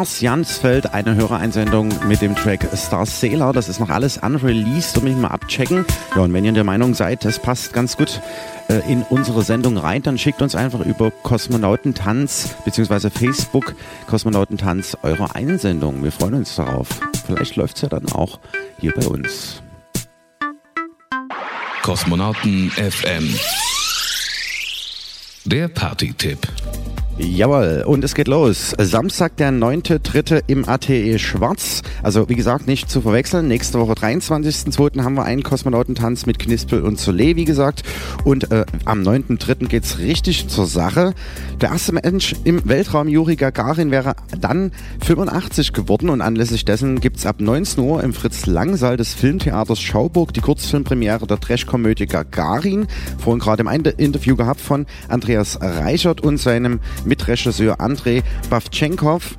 Mars 0.00 0.22
Jansfeld, 0.22 0.94
eine 0.94 1.14
Hörereinsendung 1.14 1.90
mit 2.08 2.22
dem 2.22 2.34
Track 2.34 2.66
Star 2.74 3.04
Sailor. 3.04 3.52
Das 3.52 3.68
ist 3.68 3.80
noch 3.80 3.90
alles 3.90 4.16
unreleased, 4.16 4.96
um 4.96 5.04
mich 5.04 5.14
mal 5.14 5.28
abchecken. 5.28 5.84
Ja, 6.16 6.22
und 6.22 6.32
wenn 6.32 6.42
ihr 6.42 6.52
der 6.52 6.64
Meinung 6.64 6.94
seid, 6.94 7.22
das 7.26 7.38
passt 7.38 7.74
ganz 7.74 7.98
gut 7.98 8.22
äh, 8.70 8.80
in 8.90 9.02
unsere 9.02 9.42
Sendung 9.42 9.76
rein, 9.76 10.00
dann 10.02 10.16
schickt 10.16 10.40
uns 10.40 10.54
einfach 10.54 10.80
über 10.80 11.10
Kosmonautentanz 11.10 12.54
bzw. 12.64 13.10
Facebook 13.10 13.74
Kosmonautentanz 14.06 14.96
eure 15.02 15.34
Einsendung. 15.34 16.02
Wir 16.02 16.12
freuen 16.12 16.32
uns 16.32 16.56
darauf. 16.56 16.88
Vielleicht 17.26 17.56
läuft 17.56 17.76
es 17.76 17.82
ja 17.82 17.90
dann 17.90 18.10
auch 18.10 18.40
hier 18.78 18.94
bei 18.94 19.06
uns. 19.06 19.62
Kosmonauten 21.82 22.70
FM. 22.70 23.34
Der 25.44 25.68
Party-Tipp. 25.68 26.48
Jawohl, 27.22 27.84
und 27.86 28.02
es 28.02 28.14
geht 28.14 28.28
los. 28.28 28.74
Samstag, 28.78 29.36
der 29.36 29.50
9.3. 29.50 30.42
im 30.46 30.66
ATE 30.66 31.18
Schwarz. 31.18 31.82
Also, 32.02 32.30
wie 32.30 32.34
gesagt, 32.34 32.66
nicht 32.66 32.90
zu 32.90 33.02
verwechseln. 33.02 33.46
Nächste 33.46 33.78
Woche, 33.78 33.92
23.2. 33.92 35.02
haben 35.02 35.16
wir 35.16 35.24
einen 35.24 35.42
Kosmonautentanz 35.42 36.24
mit 36.24 36.38
Knispel 36.38 36.80
und 36.80 36.98
Soleil, 36.98 37.36
wie 37.36 37.44
gesagt. 37.44 37.82
Und 38.24 38.50
äh, 38.50 38.64
am 38.86 39.02
9.3. 39.02 39.68
geht's 39.68 39.98
richtig 39.98 40.48
zur 40.48 40.66
Sache. 40.66 41.12
Der 41.60 41.72
erste 41.72 41.92
Mensch 41.92 42.36
im 42.44 42.66
Weltraum, 42.66 43.06
Juri 43.06 43.36
Gagarin, 43.36 43.90
wäre 43.90 44.14
dann 44.40 44.72
85 45.04 45.74
geworden. 45.74 46.08
Und 46.08 46.22
anlässlich 46.22 46.64
dessen 46.64 47.00
gibt's 47.00 47.26
ab 47.26 47.36
19 47.38 47.84
Uhr 47.84 48.02
im 48.02 48.14
Fritz-Lang-Saal 48.14 48.96
des 48.96 49.12
Filmtheaters 49.12 49.80
Schauburg 49.80 50.32
die 50.32 50.40
Kurzfilmpremiere 50.40 51.26
der 51.26 51.38
Trash-Komödie 51.38 52.06
Gagarin. 52.06 52.86
Vorhin 53.18 53.40
gerade 53.40 53.62
im 53.62 53.68
Interview 53.68 54.36
gehabt 54.36 54.60
von 54.60 54.86
Andreas 55.08 55.58
Reichert 55.60 56.22
und 56.22 56.38
seinem 56.38 56.80
Mitregisseur 57.10 57.80
Andrei 57.80 58.22
Bavchenkov. 58.50 59.36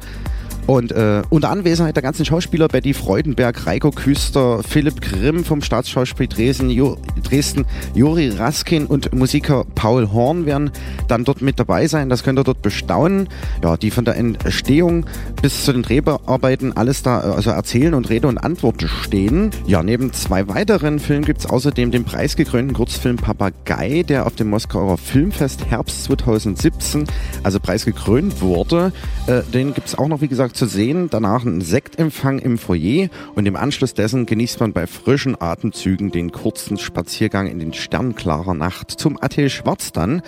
Und 0.67 0.91
äh, 0.91 1.23
unter 1.29 1.49
Anwesenheit 1.49 1.95
der 1.95 2.03
ganzen 2.03 2.25
Schauspieler 2.25 2.67
Betty 2.67 2.93
Freudenberg, 2.93 3.65
Reiko 3.65 3.91
Küster, 3.91 4.61
Philipp 4.63 5.01
Grimm 5.01 5.43
vom 5.43 5.61
Staatsschauspiel 5.61 6.27
Dresden, 6.27 6.69
jo 6.69 6.97
Dresden, 7.23 7.65
Juri 7.93 8.29
Raskin 8.29 8.85
und 8.85 9.13
Musiker 9.13 9.65
Paul 9.75 10.11
Horn 10.11 10.45
werden 10.45 10.71
dann 11.07 11.23
dort 11.23 11.41
mit 11.41 11.59
dabei 11.59 11.87
sein. 11.87 12.09
Das 12.09 12.23
könnt 12.23 12.39
ihr 12.39 12.43
dort 12.43 12.61
bestaunen. 12.61 13.27
Ja, 13.63 13.77
die 13.77 13.91
von 13.91 14.05
der 14.05 14.15
Entstehung 14.15 15.05
bis 15.41 15.65
zu 15.65 15.73
den 15.73 15.81
Dreharbeiten 15.81 16.75
alles 16.77 17.03
da 17.03 17.19
also 17.19 17.49
erzählen 17.49 17.93
und 17.93 18.09
Rede 18.09 18.27
und 18.27 18.37
Antwort 18.37 18.81
stehen. 18.81 19.51
Ja, 19.65 19.83
neben 19.83 20.13
zwei 20.13 20.47
weiteren 20.47 20.99
Filmen 20.99 21.25
gibt 21.25 21.39
es 21.39 21.45
außerdem 21.45 21.91
den 21.91 22.03
preisgekrönten 22.03 22.75
Kurzfilm 22.75 23.17
Papagei, 23.17 24.03
der 24.07 24.25
auf 24.25 24.35
dem 24.35 24.49
Moskauer 24.49 24.97
Filmfest 24.97 25.65
Herbst 25.69 26.03
2017 26.05 27.05
also 27.43 27.59
preisgekrönt 27.59 28.41
wurde. 28.41 28.93
Äh, 29.27 29.41
den 29.53 29.73
gibt 29.73 29.87
es 29.87 29.97
auch 29.97 30.07
noch, 30.07 30.21
wie 30.21 30.27
gesagt, 30.27 30.50
zu 30.53 30.65
sehen. 30.65 31.09
Danach 31.09 31.45
ein 31.45 31.61
Sektempfang 31.61 32.39
im 32.39 32.57
Foyer 32.57 33.09
und 33.35 33.45
im 33.47 33.55
Anschluss 33.55 33.93
dessen 33.93 34.25
genießt 34.25 34.59
man 34.59 34.73
bei 34.73 34.87
frischen 34.87 35.39
Atemzügen 35.39 36.11
den 36.11 36.31
kurzen 36.31 36.77
Spaziergang 36.77 37.47
in 37.47 37.59
den 37.59 37.73
sternklarer 37.73 38.53
Nacht 38.53 38.91
zum 38.91 39.17
AT 39.21 39.39
Schwarz 39.51 39.91
dann, 39.91 40.21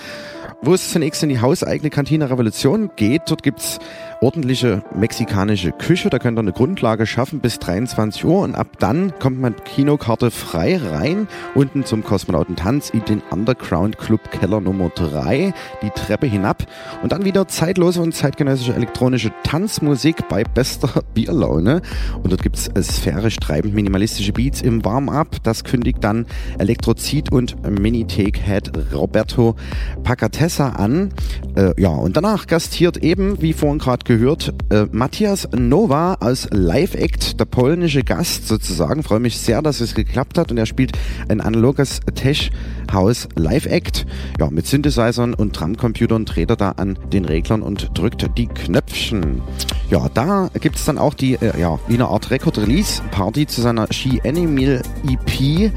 wo 0.62 0.74
es 0.74 0.92
zunächst 0.92 1.24
in 1.24 1.30
die 1.30 1.42
hauseigene 1.42 1.90
Kantine 1.90 2.30
Revolution 2.30 2.92
geht. 2.96 3.24
Dort 3.28 3.44
gibt's 3.44 3.80
ordentliche 4.24 4.82
mexikanische 4.96 5.74
Küche. 5.74 6.10
Da 6.10 6.18
könnt 6.18 6.38
ihr 6.38 6.44
eine 6.44 6.54
Grundlage 6.54 7.06
schaffen 7.06 7.42
bis 7.42 7.60
23 7.60 8.24
Uhr 8.24 8.40
und 8.40 8.56
ab 8.56 8.68
dann 8.80 9.12
kommt 9.20 9.42
man 9.42 9.54
Kinokarte 9.66 10.32
frei 10.32 10.78
rein. 10.78 11.28
Unten 11.56 11.84
zum 11.84 12.06
Kosmonautentanz 12.06 12.90
in 12.92 13.04
den 13.04 13.22
Underground 13.32 13.98
Club 13.98 14.32
Keller 14.32 14.62
Nummer 14.62 14.90
3, 14.96 15.54
die 15.82 15.90
Treppe 15.90 16.26
hinab 16.26 16.66
und 17.02 17.12
dann 17.12 17.26
wieder 17.26 17.50
zeitlose 17.50 18.02
und 18.02 18.16
zeitgenössische 18.16 18.74
elektronische 18.74 19.34
Tanzmusik 19.44 20.30
bei 20.30 20.46
bester 20.46 21.04
Bierlaune. 21.14 21.82
Und 22.24 22.32
dort 22.32 22.44
gibt's 22.44 22.72
sphärisch 22.82 23.36
treibend 23.36 23.74
minimalistische 23.74 24.32
Beats 24.32 24.62
im 24.62 24.86
Warm-up. 24.86 25.44
Das 25.44 25.66
kündigt 25.66 26.02
dann 26.02 26.28
Elektrozid 26.60 27.30
und 27.34 27.62
Minitake-Head 27.70 28.94
Roberto 28.94 29.58
Pacatessa 30.04 30.70
an. 30.70 31.10
Äh, 31.56 31.74
ja, 31.82 31.90
und 31.90 32.16
danach 32.16 32.48
gastiert 32.48 32.96
eben, 32.98 33.42
wie 33.42 33.52
vorhin 33.52 33.80
gerade 33.80 34.13
gehört, 34.18 34.54
äh, 34.70 34.86
Matthias 34.92 35.48
Nowa 35.58 36.14
als 36.20 36.48
Live-Act, 36.52 37.40
der 37.40 37.46
polnische 37.46 38.04
Gast 38.04 38.48
sozusagen. 38.48 39.02
Freue 39.02 39.20
mich 39.20 39.40
sehr, 39.40 39.64
dass 39.64 39.82
es 39.82 39.96
geklappt 39.96 40.38
hat 40.38 40.52
und 40.52 40.58
er 40.60 40.68
spielt 40.68 40.92
ein 41.30 41.42
analoges 41.42 42.00
Tech 42.14 42.52
House 42.92 43.28
Live-Act. 43.36 44.06
Ja, 44.40 44.52
mit 44.52 44.68
Synthesizern 44.68 45.34
und 45.34 45.60
Drumcomputern 45.60 46.26
dreht 46.26 46.52
er 46.52 46.58
da 46.58 46.70
an 46.74 47.00
den 47.12 47.26
Reglern 47.26 47.64
und 47.64 47.98
drückt 47.98 48.30
die 48.38 48.46
Knöpfchen. 48.46 49.42
Ja, 49.90 50.10
da 50.14 50.50
gibt 50.60 50.78
es 50.78 50.86
dann 50.86 50.98
auch 50.98 51.14
die, 51.14 51.34
äh, 51.36 51.60
ja, 51.60 51.80
wie 51.88 51.96
eine 51.96 52.08
Art 52.08 52.32
Record-Release-Party 52.32 53.48
zu 53.48 53.62
seiner 53.62 53.92
She 53.92 54.22
Animal 54.24 54.82
EP, 55.08 55.72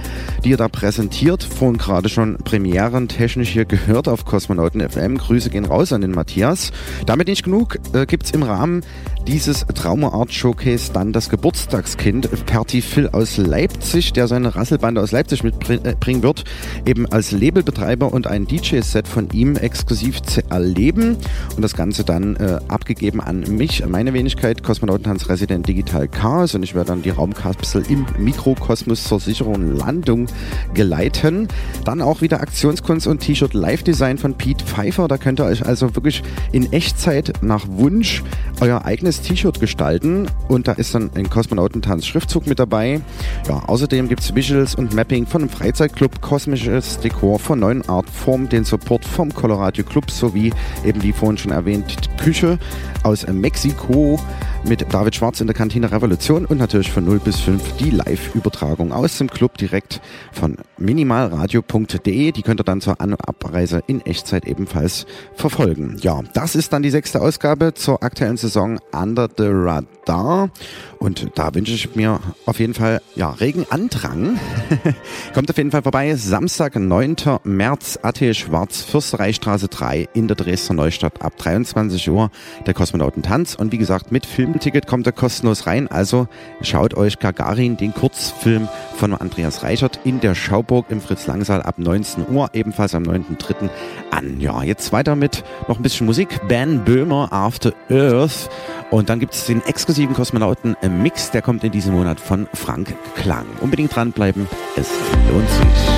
die 0.45 0.53
er 0.53 0.57
da 0.57 0.69
präsentiert. 0.69 1.43
Vorhin 1.43 1.79
gerade 1.79 2.09
schon 2.09 2.37
Premieren 2.39 3.09
technisch 3.09 3.51
hier 3.51 3.65
gehört 3.65 4.09
auf 4.09 4.25
Kosmonauten 4.25 4.81
FM. 4.81 5.19
Grüße 5.19 5.51
gehen 5.51 5.65
raus 5.65 5.93
an 5.93 6.01
den 6.01 6.13
Matthias. 6.13 6.71
Damit 7.05 7.29
nicht 7.29 7.43
genug, 7.43 7.79
äh, 7.93 8.07
gibt 8.17 8.25
es 8.25 8.33
im 8.33 8.45
Rahmen 8.45 8.83
dieses 9.27 9.67
Trauma 9.75 10.09
Art 10.09 10.33
Showcase 10.33 10.93
dann 10.93 11.13
das 11.13 11.29
Geburtstagskind 11.29 12.47
Perti 12.47 12.81
Phil 12.81 13.09
aus 13.09 13.37
Leipzig, 13.37 14.13
der 14.13 14.29
seine 14.29 14.55
Rasselbande 14.55 15.01
aus 15.01 15.11
Leipzig 15.11 15.43
mitbringen 15.43 16.23
wird, 16.23 16.45
eben 16.87 17.11
als 17.11 17.33
Labelbetreiber 17.33 18.13
und 18.13 18.29
ein 18.29 18.47
DJ-Set 18.47 19.09
von 19.09 19.29
ihm 19.31 19.57
exklusiv 19.57 20.23
zu 20.23 20.49
erleben. 20.49 21.17
Und 21.57 21.63
das 21.63 21.75
Ganze 21.75 22.05
dann 22.05 22.37
äh, 22.37 22.61
abgegeben 22.69 23.21
an 23.21 23.41
mich, 23.49 23.85
meine 23.87 24.15
Wenigkeit, 24.15 24.63
Kosmonautentanz 24.63 25.29
Resident 25.29 25.67
Digital 25.67 26.07
Chaos. 26.07 26.55
Und 26.55 26.63
ich 26.63 26.75
werde 26.75 26.89
dann 26.89 27.03
die 27.03 27.11
Raumkapsel 27.11 27.85
im 27.89 28.07
Mikrokosmos 28.19 29.05
zur 29.05 29.19
sicheren 29.19 29.77
Landung 29.77 30.27
geleiten. 30.73 31.49
Dann 31.85 32.01
auch 32.01 32.21
wieder 32.21 32.41
Aktionskunst 32.41 33.09
und 33.09 33.21
T-Shirt 33.21 33.55
Live-Design 33.55 34.19
von 34.19 34.35
Pete 34.35 34.65
Pfeiffer, 34.65 35.09
da 35.09 35.19
könnt 35.19 35.41
ihr 35.41 35.47
euch 35.47 35.67
also 35.67 35.97
wirklich 35.97 36.23
in 36.53 36.73
Echtzeit 36.73 37.33
nach 37.43 37.67
Wunsch 37.69 38.23
euer 38.61 38.85
eigenes 38.85 39.16
T-Shirt 39.21 39.61
gestalten 39.61 40.27
und 40.49 40.69
da 40.69 40.73
ist 40.73 40.95
dann 40.95 41.11
ein 41.15 41.29
Kosmonautentanz 41.31 42.07
Schriftzug 42.07 42.47
mit 42.47 42.59
dabei. 42.59 43.01
Ja, 43.49 43.63
außerdem 43.67 44.09
gibt 44.09 44.23
es 44.23 44.35
Visuals 44.35 44.75
und 44.75 44.95
Mapping 44.95 45.27
von 45.27 45.43
einem 45.43 45.51
Freizeitclub, 45.51 46.21
kosmisches 46.21 46.99
Dekor 47.01 47.39
von 47.39 47.61
neuen 47.61 47.89
Artform, 47.89 48.49
den 48.49 48.65
Support 48.65 49.05
vom 49.05 49.33
Colorado 49.33 49.83
Club 49.83 50.11
sowie 50.11 50.53
eben 50.85 51.03
wie 51.03 51.13
vorhin 51.13 51.39
schon 51.39 51.53
erwähnt 51.53 52.09
Küche 52.19 52.59
aus 53.07 53.25
Mexiko 53.25 54.19
mit 54.65 54.93
David 54.93 55.15
Schwarz 55.15 55.41
in 55.41 55.47
der 55.47 55.55
Kantine 55.55 55.93
Revolution 55.93 56.45
und 56.45 56.59
natürlich 56.59 56.91
von 56.91 57.05
0 57.05 57.21
bis 57.21 57.39
5 57.39 57.77
die 57.77 57.91
Live-Übertragung 57.91 58.93
aus 58.93 59.19
dem 59.19 59.31
Club 59.31 59.57
direkt 59.59 60.01
von 60.33 60.57
minimalradio.de. 60.79 62.33
Die 62.33 62.43
könnt 62.43 62.61
ihr 62.61 62.65
dann 62.65 62.81
zur 62.81 63.01
An- 63.01 63.13
und 63.13 63.29
Abreise 63.29 63.81
in 63.87 64.05
Echtzeit 64.05 64.45
ebenfalls 64.45 65.07
verfolgen. 65.35 65.99
Ja, 66.01 66.21
das 66.35 66.57
ist 66.57 66.73
dann 66.73 66.83
die 66.83 66.91
sechste 66.91 67.21
Ausgabe 67.21 67.75
zur 67.75 68.03
aktuellen 68.03 68.39
Saison 68.39 68.81
Under 68.93 69.29
the 69.37 69.47
Radar. 69.47 70.51
Und 70.99 71.31
da 71.37 71.55
wünsche 71.55 71.73
ich 71.73 71.95
mir 71.95 72.19
auf 72.47 72.59
jeden 72.59 72.75
Fall 72.75 73.01
ja, 73.15 73.31
regen 73.31 73.67
Andrang. 73.71 74.39
Kommt 75.35 75.51
auf 75.51 75.57
jeden 75.57 75.71
Fall 75.71 75.83
vorbei. 75.83 76.15
Samstag, 76.17 76.75
9. 76.75 77.17
März, 77.45 78.01
AT 78.03 78.35
Schwarz, 78.35 78.83
Fürstereistraße 78.83 79.69
3 79.69 80.09
in 80.15 80.27
der 80.27 80.37
Dresdner 80.37 80.77
Neustadt 80.77 81.23
ab 81.23 81.37
23 81.37 82.11
Uhr. 82.11 82.31
Der 82.67 82.75
Kosmonautentanz. 82.97 83.55
Und 83.55 83.73
wie 83.73 83.79
gesagt, 83.79 84.11
mit 84.13 84.27
Filmticket 84.27 84.87
kommt 84.87 85.07
er 85.07 85.13
kostenlos 85.13 85.67
rein. 85.67 85.89
Also 85.89 86.29
schaut 86.63 86.95
euch 86.95 87.19
Gagarin, 87.19 87.77
den 87.77 87.93
Kurzfilm 87.93 88.69
von 88.97 89.15
Andreas 89.15 89.63
Reichert 89.63 90.01
in 90.05 90.21
der 90.21 90.35
Schauburg 90.35 90.87
im 90.89 91.01
Fritz-Lang-Saal 91.01 91.63
ab 91.63 91.79
19 91.79 92.29
Uhr, 92.29 92.51
ebenfalls 92.53 92.95
am 92.95 93.05
9.3. 93.05 93.69
an. 94.11 94.41
Ja, 94.41 94.63
jetzt 94.63 94.93
weiter 94.93 95.17
mit 95.17 95.45
noch 95.69 95.77
ein 95.77 95.83
bisschen 95.83 96.07
Musik. 96.07 96.41
Ben 96.49 96.85
Böhmer, 96.85 97.33
After 97.33 97.73
Earth. 97.91 98.49
Und 98.91 99.09
dann 99.09 99.21
gibt 99.21 99.35
es 99.35 99.47
den 99.47 99.65
exklusiven 99.65 100.15
Kosmonauten-Mix, 100.15 101.33
der 101.33 101.43
kommt 101.43 101.65
in 101.65 101.73
diesem 101.73 101.95
Monat 101.95 102.21
von 102.21 102.47
Frank 102.55 102.95
Klang. 103.17 103.47
Unbedingt 103.61 103.95
dranbleiben, 103.95 104.49
es 104.77 104.89
lohnt 105.31 105.51
sich. 105.51 105.96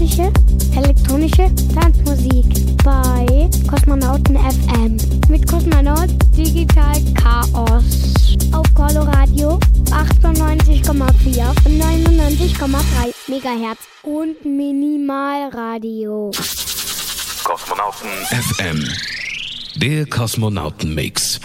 Klassische, 0.00 0.32
elektronische 0.76 1.50
Tanzmusik 1.74 2.46
bei 2.84 3.50
Kosmonauten 3.68 4.36
FM 4.36 4.96
mit 5.28 5.46
Kosmonaut 5.48 6.10
Digital 6.36 6.94
Chaos 7.20 8.38
auf 8.52 8.74
Coloradio 8.74 9.58
98,4 9.90 11.48
und 11.66 11.82
99,3 11.82 13.12
Megahertz 13.28 13.80
und 14.04 14.44
Minimalradio. 14.44 16.30
Kosmonauten 17.42 18.10
FM. 18.30 18.88
Der 19.76 20.06
Kosmonauten-Mix. 20.06 21.40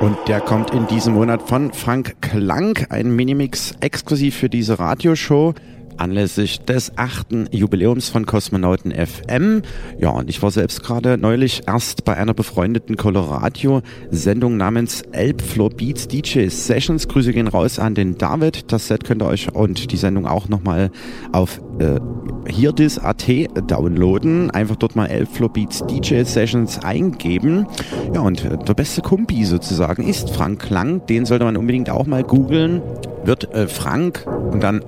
Und 0.00 0.16
der 0.28 0.40
kommt 0.40 0.70
in 0.72 0.86
diesem 0.86 1.14
Monat 1.14 1.42
von 1.48 1.72
Frank 1.72 2.16
Klang, 2.20 2.78
ein 2.90 3.16
Minimix 3.16 3.74
exklusiv 3.80 4.36
für 4.36 4.50
diese 4.50 4.78
Radioshow 4.78 5.54
anlässlich 5.98 6.60
des 6.60 6.92
achten 6.96 7.48
Jubiläums 7.50 8.08
von 8.08 8.26
Kosmonauten 8.26 8.92
FM. 8.92 9.62
Ja, 9.98 10.10
und 10.10 10.28
ich 10.28 10.42
war 10.42 10.50
selbst 10.50 10.82
gerade 10.82 11.18
neulich 11.18 11.62
erst 11.66 12.04
bei 12.04 12.16
einer 12.16 12.34
befreundeten 12.34 12.96
Coloradio-Sendung 12.96 14.56
namens 14.56 15.02
Elbfloor 15.12 15.70
Beats 15.70 16.08
DJ 16.08 16.48
Sessions. 16.48 17.08
Grüße 17.08 17.32
gehen 17.32 17.48
raus 17.48 17.78
an 17.78 17.94
den 17.94 18.18
David. 18.18 18.72
Das 18.72 18.88
Set 18.88 19.04
könnt 19.04 19.22
ihr 19.22 19.26
euch 19.26 19.54
und 19.54 19.92
die 19.92 19.96
Sendung 19.96 20.26
auch 20.26 20.48
nochmal 20.48 20.90
auf 21.32 21.60
äh, 21.78 22.00
hierdis.at 22.48 23.26
downloaden. 23.70 24.50
Einfach 24.50 24.76
dort 24.76 24.96
mal 24.96 25.06
Elbfloor 25.06 25.52
Beats 25.52 25.84
DJ 25.86 26.22
Sessions 26.22 26.78
eingeben. 26.84 27.66
Ja, 28.14 28.20
und 28.20 28.44
äh, 28.44 28.56
der 28.56 28.74
beste 28.74 29.02
Kumpi 29.02 29.44
sozusagen 29.44 30.06
ist 30.06 30.30
Frank 30.30 30.60
Klang. 30.60 31.04
Den 31.06 31.26
sollte 31.26 31.44
man 31.44 31.56
unbedingt 31.56 31.90
auch 31.90 32.06
mal 32.06 32.22
googeln 32.22 32.82
wird 33.26 33.52
äh, 33.54 33.66
Frank 33.66 34.26
und 34.26 34.62
dann 34.62 34.82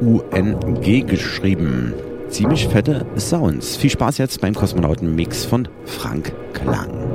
C-L-U-N-G 0.00 1.02
geschrieben. 1.02 1.94
Ziemlich 2.28 2.68
fette 2.68 3.06
Sounds. 3.16 3.76
Viel 3.76 3.90
Spaß 3.90 4.18
jetzt 4.18 4.40
beim 4.40 4.54
Kosmonauten-Mix 4.54 5.44
von 5.44 5.68
Frank 5.84 6.32
Klang. 6.52 7.09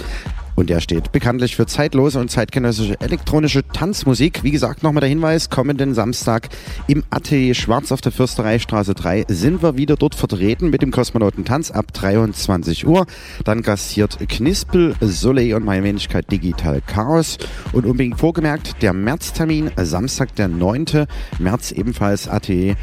und 0.56 0.70
der 0.70 0.80
steht 0.80 1.12
bekanntlich 1.12 1.54
für 1.54 1.66
zeitlose 1.66 2.18
und 2.18 2.30
zeitgenössische 2.30 3.00
elektronische 3.00 3.62
Tanzmusik. 3.68 4.42
Wie 4.42 4.50
gesagt, 4.50 4.82
nochmal 4.82 5.02
der 5.02 5.10
Hinweis, 5.10 5.50
kommenden 5.50 5.94
Samstag 5.94 6.48
im 6.88 7.04
Atelier 7.10 7.54
Schwarz 7.54 7.92
auf 7.92 8.00
der 8.00 8.10
Fürstereistraße 8.10 8.94
3 8.94 9.26
sind 9.28 9.62
wir 9.62 9.76
wieder 9.76 9.96
dort 9.96 10.14
vertreten 10.14 10.70
mit 10.70 10.82
dem 10.82 10.90
Kosmonautentanz 10.90 11.70
ab 11.70 11.92
23 11.92 12.86
Uhr. 12.86 13.06
Dann 13.44 13.62
gastiert 13.62 14.18
Knispel, 14.28 14.94
Soleil 15.00 15.54
und 15.54 15.64
meine 15.64 15.84
Wenigkeit 15.84 16.30
Digital 16.32 16.80
Chaos. 16.86 17.38
Und 17.72 17.86
unbedingt 17.86 18.18
vorgemerkt, 18.18 18.82
der 18.82 18.92
Märztermin, 18.92 19.70
Samstag, 19.76 20.34
der 20.36 20.48
9. 20.48 21.06
März, 21.38 21.72
ebenfalls 21.72 22.28
Atelier 22.28 22.76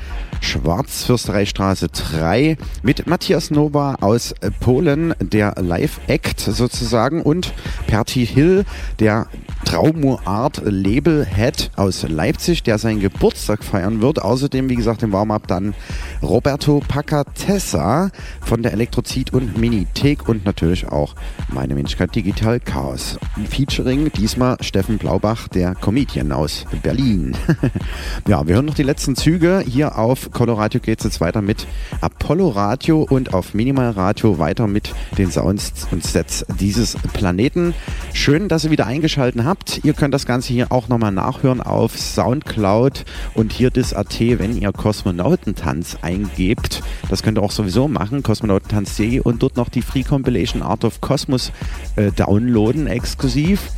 Schwarz, 0.43 1.05
Fürstereistraße 1.05 1.87
3 1.87 2.57
mit 2.83 3.07
Matthias 3.07 3.49
Nova 3.49 3.95
aus 4.01 4.35
Polen, 4.59 5.15
der 5.19 5.55
Live-Act 5.57 6.39
sozusagen 6.41 7.21
und 7.21 7.53
Perti 7.87 8.25
Hill, 8.25 8.65
der 8.99 9.27
Traumo-Art 9.65 10.61
Label-Head 10.63 11.71
aus 11.75 12.03
Leipzig, 12.07 12.63
der 12.63 12.77
seinen 12.77 12.99
Geburtstag 12.99 13.63
feiern 13.63 14.01
wird. 14.01 14.21
Außerdem, 14.21 14.69
wie 14.69 14.75
gesagt, 14.75 15.03
im 15.03 15.11
Warm-Up 15.11 15.47
dann 15.47 15.73
Roberto 16.21 16.81
Pacatessa 16.87 18.11
von 18.41 18.63
der 18.63 18.73
Elektrozid 18.73 19.33
und 19.33 19.57
Minithek 19.57 20.27
und 20.27 20.45
natürlich 20.45 20.87
auch 20.87 21.15
meine 21.51 21.75
Wenigkeit 21.75 22.13
Digital 22.15 22.59
Chaos. 22.59 23.17
Featuring 23.49 24.11
diesmal 24.11 24.57
Steffen 24.61 24.97
Blaubach, 24.97 25.47
der 25.47 25.75
Comedian 25.75 26.31
aus 26.31 26.65
Berlin. 26.81 27.35
ja, 28.27 28.45
wir 28.47 28.55
hören 28.55 28.65
noch 28.65 28.75
die 28.75 28.83
letzten 28.83 29.15
Züge. 29.15 29.63
Hier 29.65 29.97
auf 29.97 30.31
Coloradio 30.31 30.79
geht 30.79 30.99
es 30.99 31.05
jetzt 31.05 31.21
weiter 31.21 31.41
mit 31.41 31.67
Apollo 32.01 32.49
Radio 32.49 33.03
und 33.09 33.33
auf 33.33 33.53
Minimal 33.53 33.91
Radio 33.91 34.39
weiter 34.39 34.67
mit 34.67 34.93
den 35.17 35.31
Sounds 35.31 35.87
und 35.91 36.03
Sets 36.03 36.45
dieses 36.59 36.95
Planeten. 37.13 37.73
Schön, 38.13 38.47
dass 38.47 38.63
ihr 38.65 38.71
wieder 38.71 38.85
eingeschaltet 38.85 39.43
habt. 39.43 39.52
Ihr 39.83 39.93
könnt 39.93 40.13
das 40.13 40.25
Ganze 40.25 40.53
hier 40.53 40.71
auch 40.71 40.87
nochmal 40.87 41.11
nachhören 41.11 41.61
auf 41.61 41.97
Soundcloud 41.97 43.05
und 43.33 43.51
hier 43.51 43.69
das 43.69 43.93
AT, 43.93 44.19
wenn 44.19 44.55
ihr 44.59 44.71
Kosmonautentanz 44.71 45.97
eingebt. 46.01 46.81
Das 47.09 47.23
könnt 47.23 47.37
ihr 47.37 47.41
auch 47.41 47.51
sowieso 47.51 47.87
machen, 47.87 48.23
kosmonautentanz.de 48.23 49.19
und 49.19 49.43
dort 49.43 49.57
noch 49.57 49.69
die 49.69 49.81
Free 49.81 50.03
Compilation 50.03 50.61
Art 50.61 50.85
of 50.85 51.01
Cosmos 51.01 51.51
äh, 51.95 52.11
downloaden 52.11 52.87
exklusiv 52.87 53.71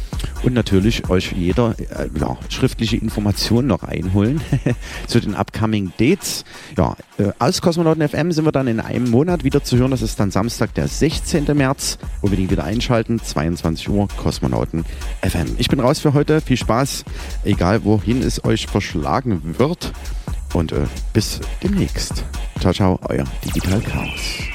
und 0.43 0.53
natürlich 0.53 1.09
euch 1.09 1.31
jeder 1.31 1.75
äh, 1.77 2.07
ja, 2.19 2.37
schriftliche 2.49 2.97
Informationen 2.97 3.67
noch 3.67 3.83
einholen 3.83 4.41
zu 5.07 5.19
den 5.19 5.35
upcoming 5.35 5.91
Dates. 5.97 6.45
Ja, 6.77 6.95
äh, 7.17 7.31
als 7.39 7.61
Kosmonauten 7.61 8.07
FM 8.07 8.31
sind 8.31 8.45
wir 8.45 8.51
dann 8.51 8.67
in 8.67 8.79
einem 8.79 9.09
Monat 9.09 9.43
wieder 9.43 9.63
zu 9.63 9.77
hören. 9.77 9.91
Das 9.91 10.01
ist 10.01 10.19
dann 10.19 10.31
Samstag, 10.31 10.73
der 10.73 10.87
16. 10.87 11.45
März. 11.55 11.97
Unbedingt 12.21 12.51
wieder 12.51 12.63
einschalten, 12.63 13.19
22 13.19 13.89
Uhr, 13.89 14.07
Kosmonauten 14.17 14.85
FM. 15.21 15.55
Ich 15.57 15.67
bin 15.67 15.79
raus 15.79 15.99
für 15.99 16.13
heute. 16.13 16.41
Viel 16.41 16.57
Spaß, 16.57 17.05
egal 17.43 17.83
wohin 17.83 18.21
es 18.21 18.43
euch 18.43 18.67
verschlagen 18.67 19.55
wird. 19.57 19.93
Und 20.53 20.71
äh, 20.71 20.85
bis 21.13 21.41
demnächst. 21.61 22.23
Ciao, 22.59 22.73
ciao, 22.73 22.99
euer 23.09 23.25
Digital 23.43 23.81
Chaos. 23.81 24.54